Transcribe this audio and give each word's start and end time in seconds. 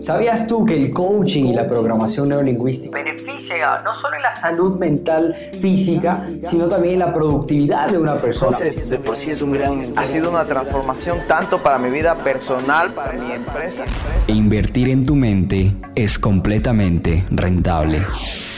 ¿Sabías 0.00 0.46
tú 0.46 0.64
que 0.64 0.74
el 0.74 0.92
coaching 0.92 1.46
y 1.46 1.54
la 1.54 1.68
programación 1.68 2.28
neurolingüística 2.28 2.96
beneficia 2.96 3.82
no 3.82 3.94
solo 3.94 4.16
en 4.16 4.22
la 4.22 4.36
salud 4.36 4.78
mental 4.78 5.34
física, 5.60 6.28
sino 6.48 6.66
también 6.66 6.94
en 6.94 7.00
la 7.00 7.12
productividad 7.12 7.88
de 7.90 7.98
una 7.98 8.16
persona? 8.16 8.58
De 8.58 8.98
por 8.98 9.16
sí 9.16 9.30
es 9.30 9.42
un 9.42 9.52
gran... 9.52 9.92
Ha 9.96 10.06
sido 10.06 10.30
una 10.30 10.44
transformación 10.44 11.18
tanto 11.26 11.58
para 11.58 11.78
mi 11.78 11.90
vida 11.90 12.14
personal, 12.16 12.90
para 12.92 13.12
mi 13.12 13.32
empresa. 13.32 13.84
Invertir 14.28 14.88
en 14.88 15.04
tu 15.04 15.14
mente 15.14 15.74
es 15.94 16.18
completamente 16.18 17.24
rentable. 17.30 18.02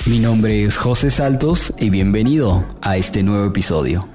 Mi 0.06 0.18
nombre 0.18 0.64
es 0.64 0.76
José 0.76 1.10
Saltos 1.10 1.74
y 1.78 1.90
bienvenido 1.90 2.64
a 2.82 2.96
este 2.96 3.22
nuevo 3.22 3.46
episodio. 3.46 4.06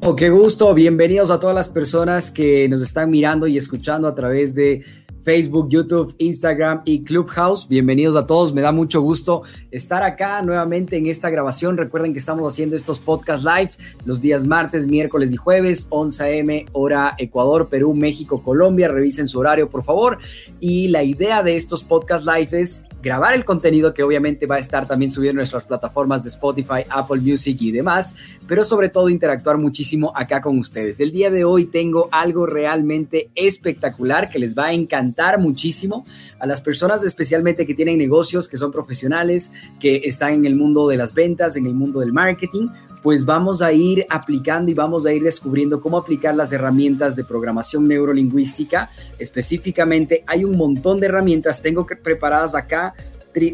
Oh, 0.00 0.14
qué 0.14 0.30
gusto, 0.30 0.72
bienvenidos 0.74 1.30
a 1.30 1.40
todas 1.40 1.56
las 1.56 1.68
personas 1.68 2.30
que 2.30 2.68
nos 2.68 2.80
están 2.80 3.10
mirando 3.10 3.46
y 3.46 3.58
escuchando 3.58 4.06
a 4.06 4.14
través 4.14 4.54
de 4.54 4.84
Facebook, 5.28 5.68
YouTube, 5.68 6.14
Instagram 6.16 6.80
y 6.86 7.04
Clubhouse. 7.04 7.68
Bienvenidos 7.68 8.16
a 8.16 8.26
todos, 8.26 8.54
me 8.54 8.62
da 8.62 8.72
mucho 8.72 9.02
gusto 9.02 9.42
estar 9.70 10.02
acá 10.02 10.40
nuevamente 10.40 10.96
en 10.96 11.06
esta 11.06 11.28
grabación. 11.28 11.76
Recuerden 11.76 12.14
que 12.14 12.18
estamos 12.18 12.50
haciendo 12.50 12.76
estos 12.76 12.98
podcast 12.98 13.44
live 13.44 13.70
los 14.06 14.22
días 14.22 14.46
martes, 14.46 14.86
miércoles 14.86 15.30
y 15.34 15.36
jueves, 15.36 15.86
11 15.90 16.24
a.m. 16.24 16.64
hora 16.72 17.14
Ecuador, 17.18 17.68
Perú, 17.68 17.92
México, 17.92 18.42
Colombia. 18.42 18.88
Revisen 18.88 19.28
su 19.28 19.38
horario, 19.38 19.68
por 19.68 19.84
favor. 19.84 20.16
Y 20.60 20.88
la 20.88 21.02
idea 21.02 21.42
de 21.42 21.56
estos 21.56 21.84
podcast 21.84 22.24
live 22.24 22.58
es 22.58 22.86
grabar 23.00 23.34
el 23.34 23.44
contenido 23.44 23.94
que 23.94 24.02
obviamente 24.02 24.46
va 24.46 24.56
a 24.56 24.58
estar 24.58 24.88
también 24.88 25.10
subiendo 25.10 25.38
en 25.38 25.42
nuestras 25.42 25.64
plataformas 25.64 26.22
de 26.22 26.30
Spotify, 26.30 26.84
Apple 26.88 27.20
Music 27.20 27.56
y 27.60 27.70
demás, 27.70 28.16
pero 28.46 28.64
sobre 28.64 28.88
todo 28.88 29.08
interactuar 29.08 29.56
muchísimo 29.58 30.12
acá 30.14 30.40
con 30.40 30.58
ustedes. 30.58 30.98
El 31.00 31.12
día 31.12 31.30
de 31.30 31.44
hoy 31.44 31.66
tengo 31.66 32.08
algo 32.10 32.46
realmente 32.46 33.30
espectacular 33.34 34.28
que 34.28 34.38
les 34.38 34.58
va 34.58 34.66
a 34.66 34.72
encantar 34.72 35.38
muchísimo 35.38 36.04
a 36.40 36.46
las 36.46 36.60
personas 36.60 37.04
especialmente 37.04 37.66
que 37.66 37.74
tienen 37.74 37.98
negocios, 37.98 38.48
que 38.48 38.56
son 38.56 38.72
profesionales, 38.72 39.52
que 39.78 40.02
están 40.04 40.32
en 40.32 40.44
el 40.46 40.56
mundo 40.56 40.88
de 40.88 40.96
las 40.96 41.14
ventas, 41.14 41.56
en 41.56 41.66
el 41.66 41.74
mundo 41.74 42.00
del 42.00 42.12
marketing, 42.12 42.68
pues 43.02 43.24
vamos 43.24 43.62
a 43.62 43.72
ir 43.72 44.04
aplicando 44.10 44.70
y 44.70 44.74
vamos 44.74 45.06
a 45.06 45.12
ir 45.12 45.22
descubriendo 45.22 45.80
cómo 45.80 45.98
aplicar 45.98 46.34
las 46.34 46.52
herramientas 46.52 47.14
de 47.14 47.24
programación 47.24 47.86
neurolingüística. 47.86 48.90
Específicamente 49.18 50.24
hay 50.26 50.44
un 50.44 50.56
montón 50.56 50.98
de 50.98 51.06
herramientas, 51.06 51.62
tengo 51.62 51.86
que 51.86 51.96
preparadas 51.96 52.54
acá 52.54 52.94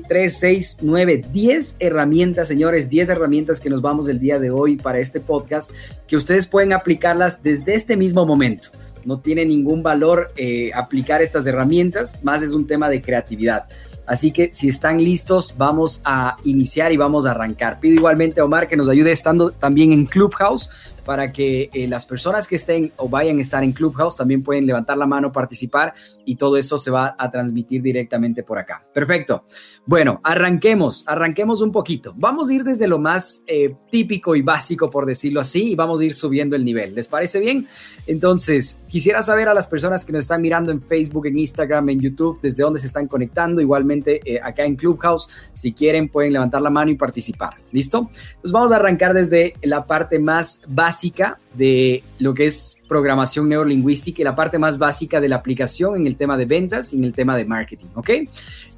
3, 0.06 0.36
6, 0.36 0.78
9, 0.82 1.24
10 1.32 1.76
herramientas, 1.78 2.48
señores, 2.48 2.88
10 2.88 3.10
herramientas 3.10 3.60
que 3.60 3.70
nos 3.70 3.82
vamos 3.82 4.08
el 4.08 4.18
día 4.18 4.38
de 4.38 4.50
hoy 4.50 4.76
para 4.76 4.98
este 4.98 5.20
podcast, 5.20 5.70
que 6.06 6.16
ustedes 6.16 6.46
pueden 6.46 6.72
aplicarlas 6.72 7.42
desde 7.42 7.74
este 7.74 7.96
mismo 7.96 8.24
momento 8.26 8.70
no 9.04 9.20
tiene 9.20 9.44
ningún 9.44 9.82
valor 9.82 10.32
eh, 10.36 10.70
aplicar 10.74 11.22
estas 11.22 11.46
herramientas, 11.46 12.22
más 12.22 12.42
es 12.42 12.52
un 12.52 12.66
tema 12.66 12.88
de 12.88 13.02
creatividad. 13.02 13.66
Así 14.06 14.32
que 14.32 14.52
si 14.52 14.68
están 14.68 14.98
listos, 15.02 15.54
vamos 15.56 16.00
a 16.04 16.36
iniciar 16.44 16.92
y 16.92 16.96
vamos 16.96 17.26
a 17.26 17.30
arrancar. 17.30 17.80
Pido 17.80 17.94
igualmente 17.94 18.40
a 18.40 18.44
Omar 18.44 18.68
que 18.68 18.76
nos 18.76 18.88
ayude 18.88 19.12
estando 19.12 19.50
también 19.50 19.92
en 19.92 20.06
Clubhouse 20.06 20.70
para 21.04 21.32
que 21.32 21.70
eh, 21.72 21.86
las 21.86 22.06
personas 22.06 22.48
que 22.48 22.56
estén 22.56 22.92
o 22.96 23.08
vayan 23.08 23.38
a 23.38 23.40
estar 23.42 23.62
en 23.62 23.72
Clubhouse 23.72 24.16
también 24.16 24.42
pueden 24.42 24.66
levantar 24.66 24.96
la 24.96 25.06
mano, 25.06 25.32
participar 25.32 25.94
y 26.24 26.36
todo 26.36 26.56
eso 26.56 26.78
se 26.78 26.90
va 26.90 27.14
a 27.18 27.30
transmitir 27.30 27.82
directamente 27.82 28.42
por 28.42 28.58
acá. 28.58 28.84
Perfecto. 28.92 29.44
Bueno, 29.86 30.20
arranquemos, 30.24 31.04
arranquemos 31.06 31.60
un 31.60 31.72
poquito. 31.72 32.14
Vamos 32.16 32.48
a 32.48 32.54
ir 32.54 32.64
desde 32.64 32.88
lo 32.88 32.98
más 32.98 33.42
eh, 33.46 33.74
típico 33.90 34.34
y 34.34 34.42
básico, 34.42 34.90
por 34.90 35.06
decirlo 35.06 35.40
así, 35.40 35.72
y 35.72 35.74
vamos 35.74 36.00
a 36.00 36.04
ir 36.04 36.14
subiendo 36.14 36.56
el 36.56 36.64
nivel. 36.64 36.94
¿Les 36.94 37.06
parece 37.06 37.38
bien? 37.38 37.66
Entonces, 38.06 38.80
quisiera 38.88 39.22
saber 39.22 39.48
a 39.48 39.54
las 39.54 39.66
personas 39.66 40.04
que 40.04 40.12
nos 40.12 40.24
están 40.24 40.40
mirando 40.40 40.72
en 40.72 40.80
Facebook, 40.80 41.26
en 41.26 41.38
Instagram, 41.38 41.90
en 41.90 42.00
YouTube, 42.00 42.40
desde 42.40 42.62
dónde 42.62 42.80
se 42.80 42.86
están 42.86 43.06
conectando. 43.06 43.60
Igualmente, 43.60 43.93
eh, 44.06 44.40
acá 44.42 44.64
en 44.64 44.76
Clubhouse, 44.76 45.50
si 45.52 45.72
quieren, 45.72 46.08
pueden 46.08 46.32
levantar 46.32 46.62
la 46.62 46.70
mano 46.70 46.90
y 46.90 46.96
participar. 46.96 47.54
¿Listo? 47.72 48.10
Entonces, 48.10 48.52
vamos 48.52 48.72
a 48.72 48.76
arrancar 48.76 49.14
desde 49.14 49.54
la 49.62 49.84
parte 49.84 50.18
más 50.18 50.62
básica 50.66 51.38
de 51.56 52.02
lo 52.18 52.34
que 52.34 52.46
es 52.46 52.76
programación 52.88 53.48
neurolingüística 53.48 54.22
y 54.22 54.24
la 54.24 54.34
parte 54.34 54.58
más 54.58 54.78
básica 54.78 55.20
de 55.20 55.28
la 55.28 55.36
aplicación 55.36 55.96
en 55.96 56.06
el 56.06 56.16
tema 56.16 56.36
de 56.36 56.46
ventas 56.46 56.92
y 56.92 56.96
en 56.96 57.04
el 57.04 57.12
tema 57.12 57.36
de 57.36 57.44
marketing, 57.44 57.88
¿ok? 57.94 58.10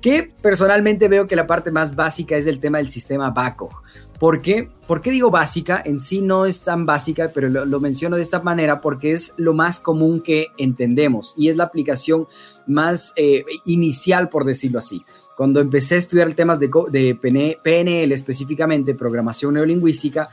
Que 0.01 0.31
personalmente 0.41 1.09
veo 1.09 1.27
que 1.27 1.37
la 1.37 1.47
parte 1.47 1.71
más 1.71 1.95
básica 1.95 2.37
es 2.37 2.47
el 2.47 2.59
tema 2.59 2.79
del 2.79 2.91
sistema 2.91 3.31
BACO. 3.31 3.83
¿Por 4.19 4.41
qué? 4.41 4.69
¿Por 4.87 5.03
digo 5.03 5.31
básica? 5.31 5.83
En 5.85 6.01
sí 6.01 6.23
no 6.23 6.47
es 6.47 6.65
tan 6.65 6.87
básica, 6.87 7.31
pero 7.35 7.49
lo, 7.49 7.81
menciono 7.81 8.17
de 8.17 8.23
esta 8.23 8.41
manera 8.41 8.81
porque 8.81 9.13
es 9.13 9.35
lo 9.37 9.53
más 9.53 9.79
común 9.79 10.21
que 10.21 10.49
entendemos 10.57 11.35
y 11.37 11.49
es 11.49 11.57
la 11.57 11.65
aplicación 11.65 12.27
más 12.67 13.13
eh, 13.17 13.45
inicial, 13.67 14.31
por 14.31 14.45
decirlo 14.45 14.79
así. 14.79 15.03
Cuando 15.37 15.61
empecé 15.61 15.97
a 15.97 15.99
estudiar 15.99 16.33
temas 16.33 16.59
de 16.59 16.69
PNL 17.63 18.13
específicamente, 18.13 18.95
programación 18.95 19.53
neurolingüística, 19.53 20.31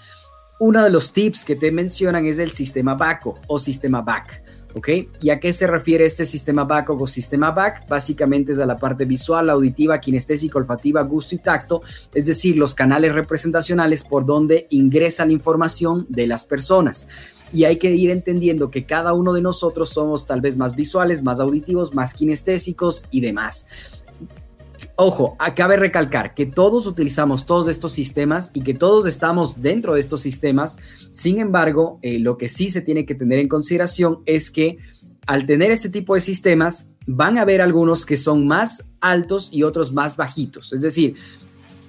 uno 0.63 0.81
de 0.81 0.89
los 0.89 1.11
tips 1.11 1.43
que 1.43 1.57
te 1.57 1.71
mencionan 1.71 2.25
es 2.25 2.39
el 2.39 2.51
sistema 2.51 2.95
BACO 2.95 3.37
o 3.47 3.59
sistema 3.59 4.01
BAC. 4.01 4.41
¿Ok? 4.75 4.87
¿Y 5.21 5.29
a 5.29 5.37
qué 5.37 5.51
se 5.51 5.67
refiere 5.67 6.05
este 6.05 6.23
sistema 6.23 6.63
BAC 6.63 6.89
o 6.89 7.05
sistema 7.05 7.51
BAC? 7.51 7.85
Básicamente 7.89 8.53
es 8.53 8.59
a 8.59 8.65
la 8.65 8.77
parte 8.77 9.03
visual, 9.03 9.49
auditiva, 9.49 9.99
kinestésica, 9.99 10.57
olfativa, 10.57 11.01
gusto 11.01 11.35
y 11.35 11.39
tacto, 11.39 11.81
es 12.13 12.25
decir, 12.25 12.55
los 12.55 12.73
canales 12.75 13.13
representacionales 13.13 14.05
por 14.05 14.25
donde 14.25 14.67
ingresa 14.69 15.25
la 15.25 15.33
información 15.33 16.05
de 16.07 16.27
las 16.27 16.45
personas. 16.45 17.09
Y 17.51 17.65
hay 17.65 17.75
que 17.75 17.91
ir 17.91 18.09
entendiendo 18.09 18.71
que 18.71 18.85
cada 18.85 19.11
uno 19.11 19.33
de 19.33 19.41
nosotros 19.41 19.89
somos 19.89 20.25
tal 20.25 20.39
vez 20.39 20.55
más 20.55 20.77
visuales, 20.77 21.21
más 21.21 21.41
auditivos, 21.41 21.93
más 21.93 22.13
kinestésicos 22.13 23.05
y 23.11 23.19
demás. 23.19 23.67
Ojo, 24.95 25.35
acabe 25.39 25.75
recalcar 25.75 26.35
que 26.35 26.45
todos 26.45 26.85
utilizamos 26.85 27.45
todos 27.45 27.67
estos 27.67 27.93
sistemas 27.93 28.51
y 28.53 28.61
que 28.61 28.75
todos 28.75 29.07
estamos 29.07 29.61
dentro 29.61 29.95
de 29.95 29.99
estos 29.99 30.21
sistemas. 30.21 30.77
Sin 31.11 31.39
embargo, 31.39 31.99
eh, 32.03 32.19
lo 32.19 32.37
que 32.37 32.47
sí 32.47 32.69
se 32.69 32.81
tiene 32.81 33.05
que 33.05 33.15
tener 33.15 33.39
en 33.39 33.47
consideración 33.47 34.19
es 34.25 34.51
que 34.51 34.77
al 35.25 35.45
tener 35.45 35.71
este 35.71 35.89
tipo 35.89 36.15
de 36.15 36.21
sistemas, 36.21 36.89
van 37.05 37.37
a 37.37 37.41
haber 37.41 37.61
algunos 37.61 38.05
que 38.05 38.17
son 38.17 38.47
más 38.47 38.85
altos 39.01 39.49
y 39.51 39.63
otros 39.63 39.91
más 39.91 40.15
bajitos. 40.15 40.73
Es 40.73 40.81
decir, 40.81 41.15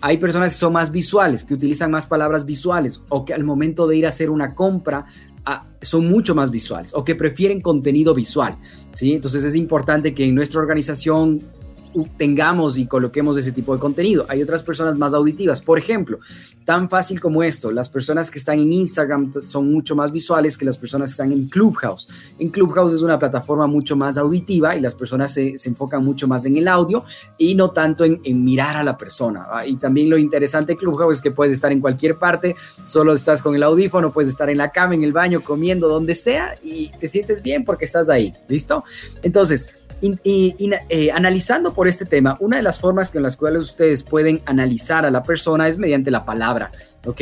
hay 0.01 0.19
personas 0.19 0.53
que 0.53 0.59
son 0.59 0.73
más 0.73 0.91
visuales, 0.91 1.45
que 1.45 1.55
utilizan 1.55 1.91
más 1.91 2.07
palabras 2.07 2.45
visuales 2.45 3.03
o 3.09 3.25
que 3.25 3.35
al 3.35 3.45
momento 3.45 3.87
de 3.87 3.97
ir 3.97 4.07
a 4.07 4.09
hacer 4.09 4.31
una 4.31 4.55
compra 4.55 5.07
ah, 5.45 5.65
son 5.81 6.09
mucho 6.09 6.35
más 6.35 6.51
visuales 6.51 6.93
o 6.95 7.05
que 7.05 7.15
prefieren 7.15 7.61
contenido 7.61 8.15
visual. 8.15 8.57
¿sí? 8.93 9.13
Entonces 9.13 9.45
es 9.45 9.55
importante 9.55 10.15
que 10.15 10.25
en 10.25 10.35
nuestra 10.35 10.61
organización 10.61 11.41
tengamos 12.17 12.79
y 12.79 12.87
coloquemos 12.87 13.37
ese 13.37 13.53
tipo 13.53 13.75
de 13.75 13.81
contenido. 13.81 14.27
Hay 14.29 14.43
otras 14.43 14.63
personas 14.63 14.97
más 14.97 15.15
auditivas. 15.15 15.63
Por 15.63 15.79
ejemplo, 15.79 16.19
tan 16.65 16.89
fácil 16.89 17.21
como 17.21 17.43
esto, 17.43 17.71
las 17.71 17.89
personas 17.89 18.31
que 18.31 18.39
están 18.39 18.59
en 18.59 18.73
Instagram 18.73 19.33
son 19.45 19.73
mucho 19.73 19.95
más 19.95 20.13
visuales 20.13 20.59
que 20.59 20.65
las 20.65 20.77
personas 20.77 21.11
que 21.11 21.13
están 21.13 21.33
en 21.33 21.49
Clubhouse. 21.49 22.09
En 22.39 22.49
Clubhouse 22.49 22.95
es 22.95 23.03
una 23.03 23.19
plataforma 23.19 23.67
mucho 23.67 23.97
más 23.97 24.19
auditiva 24.19 24.75
y 24.77 24.81
las 24.81 24.95
personas 24.95 25.33
se, 25.33 25.55
enfocan 25.65 26.05
mucho 26.05 26.27
más 26.27 26.45
en 26.47 26.57
el 26.57 26.69
audio 26.69 27.05
y 27.39 27.55
no 27.55 27.71
tanto 27.71 28.05
en, 28.05 28.45
mirar 28.45 28.77
a 28.77 28.83
la 28.83 28.97
persona. 28.97 29.47
Y 29.67 29.77
también 29.77 30.11
lo 30.11 30.19
interesante 30.19 30.73
de 30.73 30.77
Clubhouse 30.77 31.17
es 31.17 31.23
que 31.23 31.31
puedes 31.31 31.55
estar 31.55 31.73
en 31.73 31.81
cualquier 31.81 32.17
parte, 32.17 32.57
solo 32.85 33.13
estás 33.13 33.43
con 33.43 33.55
el 33.55 33.63
audífono, 33.63 34.13
puedes 34.13 34.31
estar 34.31 34.51
en 34.51 34.59
la 34.59 34.71
cama, 34.71 34.95
en 34.95 35.05
el 35.05 35.13
baño, 35.13 35.43
comiendo, 35.43 35.89
donde 35.89 36.15
sea 36.15 36.57
y 36.63 36.91
te 36.99 37.09
sientes 37.09 37.43
bien 37.43 37.65
porque 37.65 37.85
estás 37.85 38.09
ahí. 38.09 38.33
¿Listo? 38.49 38.85
Entonces, 39.23 39.71
y, 40.25 40.71
eh, 40.89 41.11
analizando 41.13 41.73
por 41.73 41.89
este 41.89 42.05
tema, 42.05 42.37
una 42.41 42.59
de 42.59 42.63
las 42.63 42.79
formas 42.79 43.11
con 43.11 43.23
las 43.23 43.37
cuales 43.37 43.63
ustedes 43.63 44.03
pueden 44.03 44.43
analizar 44.45 45.07
a 45.07 45.11
la 45.11 45.23
persona 45.23 45.67
es 45.67 45.79
mediante 45.79 46.11
la 46.11 46.25
palabra, 46.25 46.71
¿ok? 47.07 47.21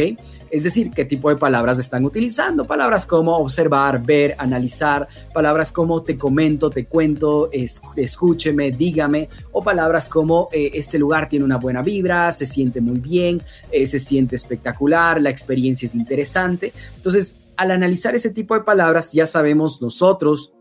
Es 0.50 0.65
decir, 0.65 0.91
qué 0.91 1.04
tipo 1.04 1.28
de 1.28 1.37
palabras 1.37 1.78
están 1.78 2.04
utilizando. 2.04 2.65
Palabras 2.65 3.06
como 3.06 3.37
observar, 3.37 4.03
ver, 4.03 4.34
analizar, 4.38 5.06
palabras 5.32 5.71
como 5.71 6.03
te 6.03 6.16
comento, 6.16 6.71
te 6.71 6.87
cuento, 6.87 7.51
escúcheme, 7.97 8.72
dígame, 8.72 9.28
o 9.53 9.62
palabras 9.62 10.09
como 10.09 10.48
eh, 10.53 10.72
este 10.74 10.98
lugar 10.98 11.28
tiene 11.28 11.45
una 11.45 11.59
buena 11.59 11.83
vibra, 11.83 12.33
se 12.33 12.47
siente 12.47 12.80
muy 12.80 12.98
bien, 12.98 13.41
eh, 13.71 13.86
se 13.86 14.01
siente 14.01 14.34
espectacular, 14.34 15.21
la 15.21 15.30
experiencia 15.30 15.86
es 15.86 15.95
interesante. 15.95 16.72
Entonces, 16.97 17.36
al 17.57 17.71
analizar 17.71 18.15
ese 18.15 18.30
tipo 18.30 18.54
de 18.54 18.62
palabras, 18.62 19.12
ya 19.12 19.27
sabemos 19.27 19.80
nosotros 19.80 20.53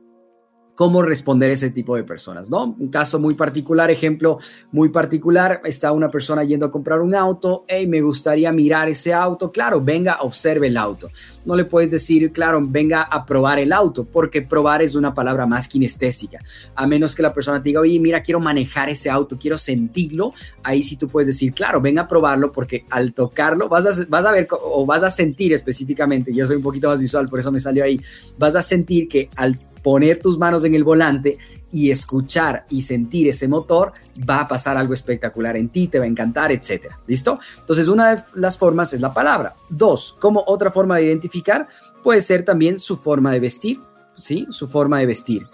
cómo 0.75 1.01
responder 1.01 1.49
a 1.49 1.53
ese 1.53 1.69
tipo 1.69 1.95
de 1.95 2.03
personas, 2.03 2.49
¿no? 2.49 2.75
Un 2.79 2.89
caso 2.89 3.19
muy 3.19 3.35
particular, 3.35 3.91
ejemplo 3.91 4.39
muy 4.71 4.89
particular, 4.89 5.61
está 5.65 5.91
una 5.91 6.09
persona 6.09 6.43
yendo 6.43 6.65
a 6.65 6.71
comprar 6.71 7.01
un 7.01 7.13
auto, 7.13 7.65
hey, 7.67 7.87
me 7.87 8.01
gustaría 8.01 8.51
mirar 8.51 8.89
ese 8.89 9.13
auto, 9.13 9.51
claro, 9.51 9.81
venga, 9.81 10.17
observe 10.21 10.67
el 10.67 10.77
auto. 10.77 11.09
No 11.45 11.55
le 11.55 11.65
puedes 11.65 11.91
decir, 11.91 12.31
claro, 12.31 12.61
venga 12.63 13.01
a 13.03 13.25
probar 13.25 13.59
el 13.59 13.73
auto, 13.73 14.05
porque 14.05 14.41
probar 14.41 14.81
es 14.81 14.95
una 14.95 15.13
palabra 15.13 15.45
más 15.45 15.67
kinestésica, 15.67 16.39
a 16.75 16.87
menos 16.87 17.15
que 17.15 17.23
la 17.23 17.33
persona 17.33 17.61
te 17.61 17.69
diga, 17.69 17.81
oye, 17.81 17.99
mira, 17.99 18.21
quiero 18.21 18.39
manejar 18.39 18.89
ese 18.89 19.09
auto, 19.09 19.37
quiero 19.37 19.57
sentirlo, 19.57 20.33
ahí 20.63 20.81
sí 20.81 20.97
tú 20.97 21.07
puedes 21.07 21.27
decir, 21.27 21.53
claro, 21.53 21.81
venga 21.81 22.03
a 22.03 22.07
probarlo, 22.07 22.51
porque 22.51 22.85
al 22.89 23.13
tocarlo 23.13 23.67
vas 23.67 23.85
a, 23.85 24.05
vas 24.07 24.25
a 24.25 24.31
ver 24.31 24.47
o 24.51 24.85
vas 24.85 25.03
a 25.03 25.09
sentir 25.09 25.53
específicamente, 25.53 26.33
yo 26.33 26.47
soy 26.47 26.55
un 26.57 26.63
poquito 26.63 26.87
más 26.89 27.01
visual, 27.01 27.27
por 27.27 27.39
eso 27.39 27.51
me 27.51 27.59
salió 27.59 27.83
ahí, 27.83 27.99
vas 28.37 28.55
a 28.55 28.61
sentir 28.61 29.07
que 29.07 29.29
al 29.35 29.57
poner 29.81 30.19
tus 30.19 30.37
manos 30.37 30.63
en 30.63 30.75
el 30.75 30.83
volante 30.83 31.37
y 31.71 31.91
escuchar 31.91 32.65
y 32.69 32.81
sentir 32.81 33.29
ese 33.29 33.47
motor, 33.47 33.93
va 34.29 34.41
a 34.41 34.47
pasar 34.47 34.77
algo 34.77 34.93
espectacular 34.93 35.55
en 35.55 35.69
ti, 35.69 35.87
te 35.87 35.99
va 35.99 36.05
a 36.05 36.07
encantar, 36.07 36.51
etcétera. 36.51 36.99
¿Listo? 37.07 37.39
Entonces, 37.59 37.87
una 37.87 38.15
de 38.15 38.23
las 38.35 38.57
formas 38.57 38.93
es 38.93 39.01
la 39.01 39.13
palabra. 39.13 39.53
Dos, 39.69 40.15
como 40.19 40.43
otra 40.47 40.71
forma 40.71 40.97
de 40.97 41.05
identificar, 41.05 41.67
puede 42.03 42.21
ser 42.21 42.43
también 42.43 42.79
su 42.79 42.97
forma 42.97 43.31
de 43.31 43.39
vestir, 43.39 43.79
¿sí? 44.17 44.47
Su 44.49 44.67
forma 44.67 44.99
de 44.99 45.05
vestir. 45.05 45.47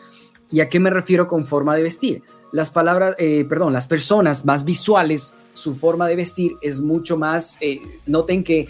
¿Y 0.50 0.62
a 0.62 0.70
qué 0.70 0.80
me 0.80 0.90
refiero 0.90 1.28
con 1.28 1.46
forma 1.46 1.76
de 1.76 1.84
vestir? 1.84 2.24
Las 2.52 2.72
palabras, 2.72 3.16
eh, 3.20 3.46
perdón, 3.48 3.74
las 3.74 3.88
personas 3.88 4.46
más 4.46 4.64
visuales, 4.64 5.34
su 5.54 5.76
forma 5.76 6.08
de 6.08 6.16
vestir 6.16 6.54
es 6.62 6.80
mucho 6.80 7.18
más, 7.18 7.58
eh, 7.62 7.82
noten 8.06 8.44
que 8.44 8.68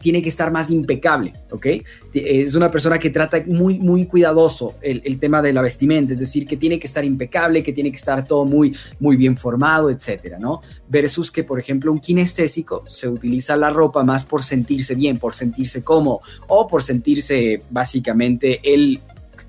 tiene 0.00 0.20
que 0.20 0.28
estar 0.28 0.50
más 0.50 0.70
impecable, 0.70 1.34
¿ok? 1.50 1.66
Es 2.12 2.54
una 2.54 2.70
persona 2.70 2.98
que 2.98 3.10
trata 3.10 3.42
muy, 3.46 3.78
muy 3.78 4.06
cuidadoso 4.06 4.74
el, 4.82 5.00
el, 5.04 5.18
tema 5.18 5.40
de 5.40 5.52
la 5.52 5.62
vestimenta, 5.62 6.12
es 6.12 6.18
decir, 6.18 6.46
que 6.46 6.56
tiene 6.56 6.78
que 6.78 6.86
estar 6.86 7.04
impecable, 7.04 7.62
que 7.62 7.72
tiene 7.72 7.90
que 7.90 7.96
estar 7.96 8.26
todo 8.26 8.44
muy, 8.44 8.74
muy 8.98 9.16
bien 9.16 9.36
formado, 9.36 9.90
etcétera, 9.90 10.38
¿no? 10.38 10.60
Versus 10.88 11.30
que, 11.30 11.44
por 11.44 11.58
ejemplo, 11.58 11.92
un 11.92 11.98
kinestésico 11.98 12.84
se 12.88 13.08
utiliza 13.08 13.56
la 13.56 13.70
ropa 13.70 14.02
más 14.02 14.24
por 14.24 14.42
sentirse 14.42 14.94
bien, 14.94 15.18
por 15.18 15.34
sentirse 15.34 15.82
cómodo 15.82 16.20
o 16.48 16.66
por 16.66 16.82
sentirse 16.82 17.62
básicamente 17.70 18.60
el 18.62 19.00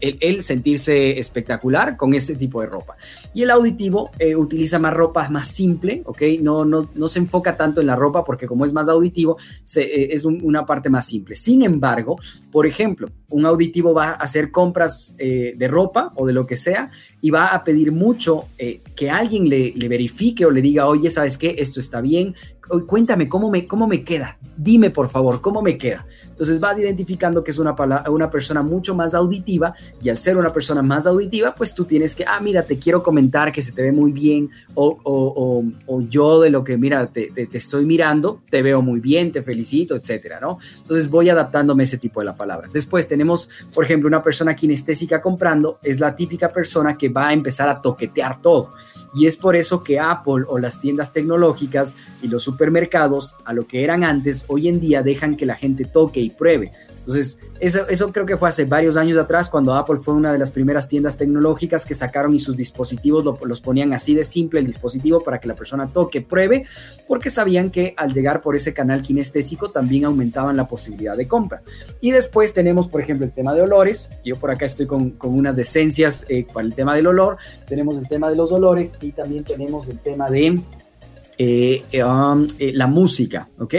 el, 0.01 0.43
sentirse 0.43 1.19
espectacular 1.19 1.95
con 1.97 2.13
ese 2.13 2.35
tipo 2.35 2.61
de 2.61 2.67
ropa. 2.67 2.95
Y 3.33 3.43
el 3.43 3.51
auditivo 3.51 4.11
eh, 4.19 4.35
utiliza 4.35 4.79
más 4.79 4.93
ropa 4.93 5.29
más 5.29 5.47
simple, 5.47 6.01
¿ok? 6.05 6.21
No, 6.41 6.65
no, 6.65 6.89
no 6.93 7.07
se 7.07 7.19
enfoca 7.19 7.55
tanto 7.55 7.81
en 7.81 7.87
la 7.87 7.95
ropa 7.95 8.23
porque 8.23 8.47
como 8.47 8.65
es 8.65 8.73
más 8.73 8.89
auditivo, 8.89 9.37
eh, 9.75 10.09
es 10.11 10.25
una 10.25 10.65
parte 10.65 10.89
más 10.89 11.05
simple. 11.05 11.35
Sin 11.35 11.61
embargo, 11.61 12.19
por 12.51 12.65
ejemplo, 12.65 13.07
un 13.31 13.45
auditivo 13.45 13.93
va 13.93 14.09
a 14.09 14.13
hacer 14.13 14.51
compras 14.51 15.15
eh, 15.17 15.53
de 15.55 15.67
ropa 15.67 16.13
o 16.15 16.25
de 16.25 16.33
lo 16.33 16.45
que 16.45 16.55
sea 16.55 16.91
y 17.21 17.29
va 17.29 17.47
a 17.47 17.63
pedir 17.63 17.91
mucho 17.91 18.45
que 18.95 19.11
alguien 19.11 19.47
le, 19.47 19.73
le, 19.75 19.87
verifique 19.87 20.43
o 20.45 20.49
le 20.49 20.61
diga, 20.61 20.87
oye, 20.87 21.09
¿sabes 21.11 21.37
qué? 21.37 21.55
Esto 21.59 21.79
está 21.79 22.01
bien, 22.01 22.33
cuéntame 22.87 23.27
cómo 23.27 23.49
me, 23.49 23.67
cómo 23.67 23.87
me 23.87 24.03
queda, 24.03 24.37
dime 24.55 24.89
por 24.89 25.09
favor 25.09 25.41
cómo 25.41 25.61
me 25.61 25.77
queda. 25.77 26.05
Entonces 26.29 26.59
vas 26.59 26.77
identificando 26.77 27.43
que 27.43 27.51
es 27.51 27.59
una, 27.59 27.75
una 28.09 28.29
persona 28.29 28.63
mucho 28.63 28.95
más 28.95 29.13
auditiva 29.13 29.75
y 30.01 30.09
al 30.09 30.17
ser 30.17 30.37
una 30.37 30.51
persona 30.53 30.81
más 30.81 31.05
auditiva, 31.05 31.53
pues 31.53 31.75
tú 31.75 31.85
tienes 31.85 32.15
que, 32.15 32.25
ah, 32.25 32.39
mira, 32.41 32.63
te 32.63 32.79
quiero 32.79 33.03
comentar 33.03 33.51
que 33.51 33.61
se 33.61 33.71
te 33.71 33.83
ve 33.83 33.91
muy 33.91 34.11
bien 34.11 34.49
o, 34.73 34.97
o, 35.03 35.63
o, 35.85 36.01
yo 36.01 36.41
de 36.41 36.49
lo 36.49 36.63
que, 36.63 36.77
mira, 36.77 37.07
te, 37.07 37.27
te, 37.27 37.57
estoy 37.57 37.85
mirando, 37.85 38.41
te 38.49 38.61
veo 38.61 38.81
muy 38.81 38.99
bien, 38.99 39.31
te 39.31 39.43
felicito, 39.43 39.95
etcétera, 39.95 40.39
¿no? 40.39 40.57
Entonces 40.77 41.09
voy 41.09 41.29
adaptándome 41.29 41.83
a 41.83 41.85
ese 41.85 41.97
tipo 41.97 42.21
de 42.21 42.27
las 42.27 42.35
palabras. 42.35 42.73
Después 42.73 43.07
tenemos, 43.07 43.20
por 43.73 43.85
ejemplo, 43.85 44.07
una 44.07 44.21
persona 44.21 44.55
kinestésica 44.55 45.21
comprando, 45.21 45.79
es 45.83 45.99
la 45.99 46.15
típica 46.15 46.49
persona 46.49 46.95
que 46.95 47.09
va 47.09 47.29
a 47.29 47.33
empezar 47.33 47.69
a 47.69 47.81
toquetear 47.81 48.41
todo. 48.41 48.71
Y 49.13 49.27
es 49.27 49.35
por 49.35 49.55
eso 49.55 49.83
que 49.83 49.99
Apple 49.99 50.45
o 50.47 50.57
las 50.57 50.79
tiendas 50.79 51.11
tecnológicas 51.11 51.95
y 52.21 52.27
los 52.27 52.43
supermercados, 52.43 53.35
a 53.43 53.53
lo 53.53 53.67
que 53.67 53.83
eran 53.83 54.03
antes, 54.03 54.45
hoy 54.47 54.67
en 54.67 54.79
día 54.79 55.03
dejan 55.03 55.35
que 55.35 55.45
la 55.45 55.55
gente 55.55 55.85
toque 55.85 56.21
y 56.21 56.29
pruebe. 56.29 56.71
Entonces, 57.01 57.39
eso, 57.59 58.11
creo 58.11 58.25
que 58.25 58.37
fue 58.37 58.49
hace 58.49 58.65
varios 58.65 58.95
años 58.95 59.17
atrás, 59.17 59.49
cuando 59.49 59.73
Apple 59.73 59.97
fue 60.01 60.13
una 60.13 60.31
de 60.31 60.37
las 60.37 60.51
primeras 60.51 60.87
tiendas 60.87 61.17
tecnológicas 61.17 61.85
que 61.85 61.93
sacaron 61.93 62.33
y 62.33 62.39
sus 62.39 62.57
dispositivos 62.57 63.25
los 63.43 63.61
ponían 63.61 63.93
así 63.93 64.13
de 64.13 64.23
simple 64.23 64.59
el 64.59 64.65
dispositivo 64.65 65.19
para 65.23 65.39
que 65.39 65.47
la 65.47 65.55
persona 65.55 65.87
toque, 65.87 66.21
pruebe, 66.21 66.65
porque 67.07 67.29
sabían 67.29 67.71
que 67.71 67.93
al 67.97 68.13
llegar 68.13 68.41
por 68.41 68.55
ese 68.55 68.73
canal 68.73 69.01
kinestésico 69.01 69.69
también 69.71 70.05
aumentaban 70.05 70.55
la 70.55 70.67
posibilidad 70.67 71.17
de 71.17 71.27
compra. 71.27 71.63
Y 72.01 72.11
después 72.11 72.53
tenemos, 72.53 72.87
por 72.87 73.01
ejemplo, 73.01 73.25
el 73.25 73.31
tema 73.31 73.53
de 73.53 73.61
olores. 73.61 74.09
Yo 74.23 74.35
por 74.35 74.51
acá 74.51 74.65
estoy 74.65 74.85
con, 74.85 75.15
unas 75.21 75.57
esencias 75.57 76.25
eh, 76.29 76.45
para 76.51 76.65
el 76.65 76.75
tema 76.75 76.95
del 76.95 77.07
olor. 77.07 77.37
Tenemos 77.67 77.97
el 77.97 78.07
tema 78.07 78.29
de 78.29 78.35
los 78.35 78.51
olores 78.51 78.95
y 79.01 79.11
también 79.11 79.43
tenemos 79.43 79.89
el 79.89 79.99
tema 79.99 80.29
de 80.29 80.61
eh, 81.43 82.03
um, 82.03 82.47
eh, 82.59 82.71
la 82.73 82.85
música, 82.85 83.49
¿ok? 83.57 83.73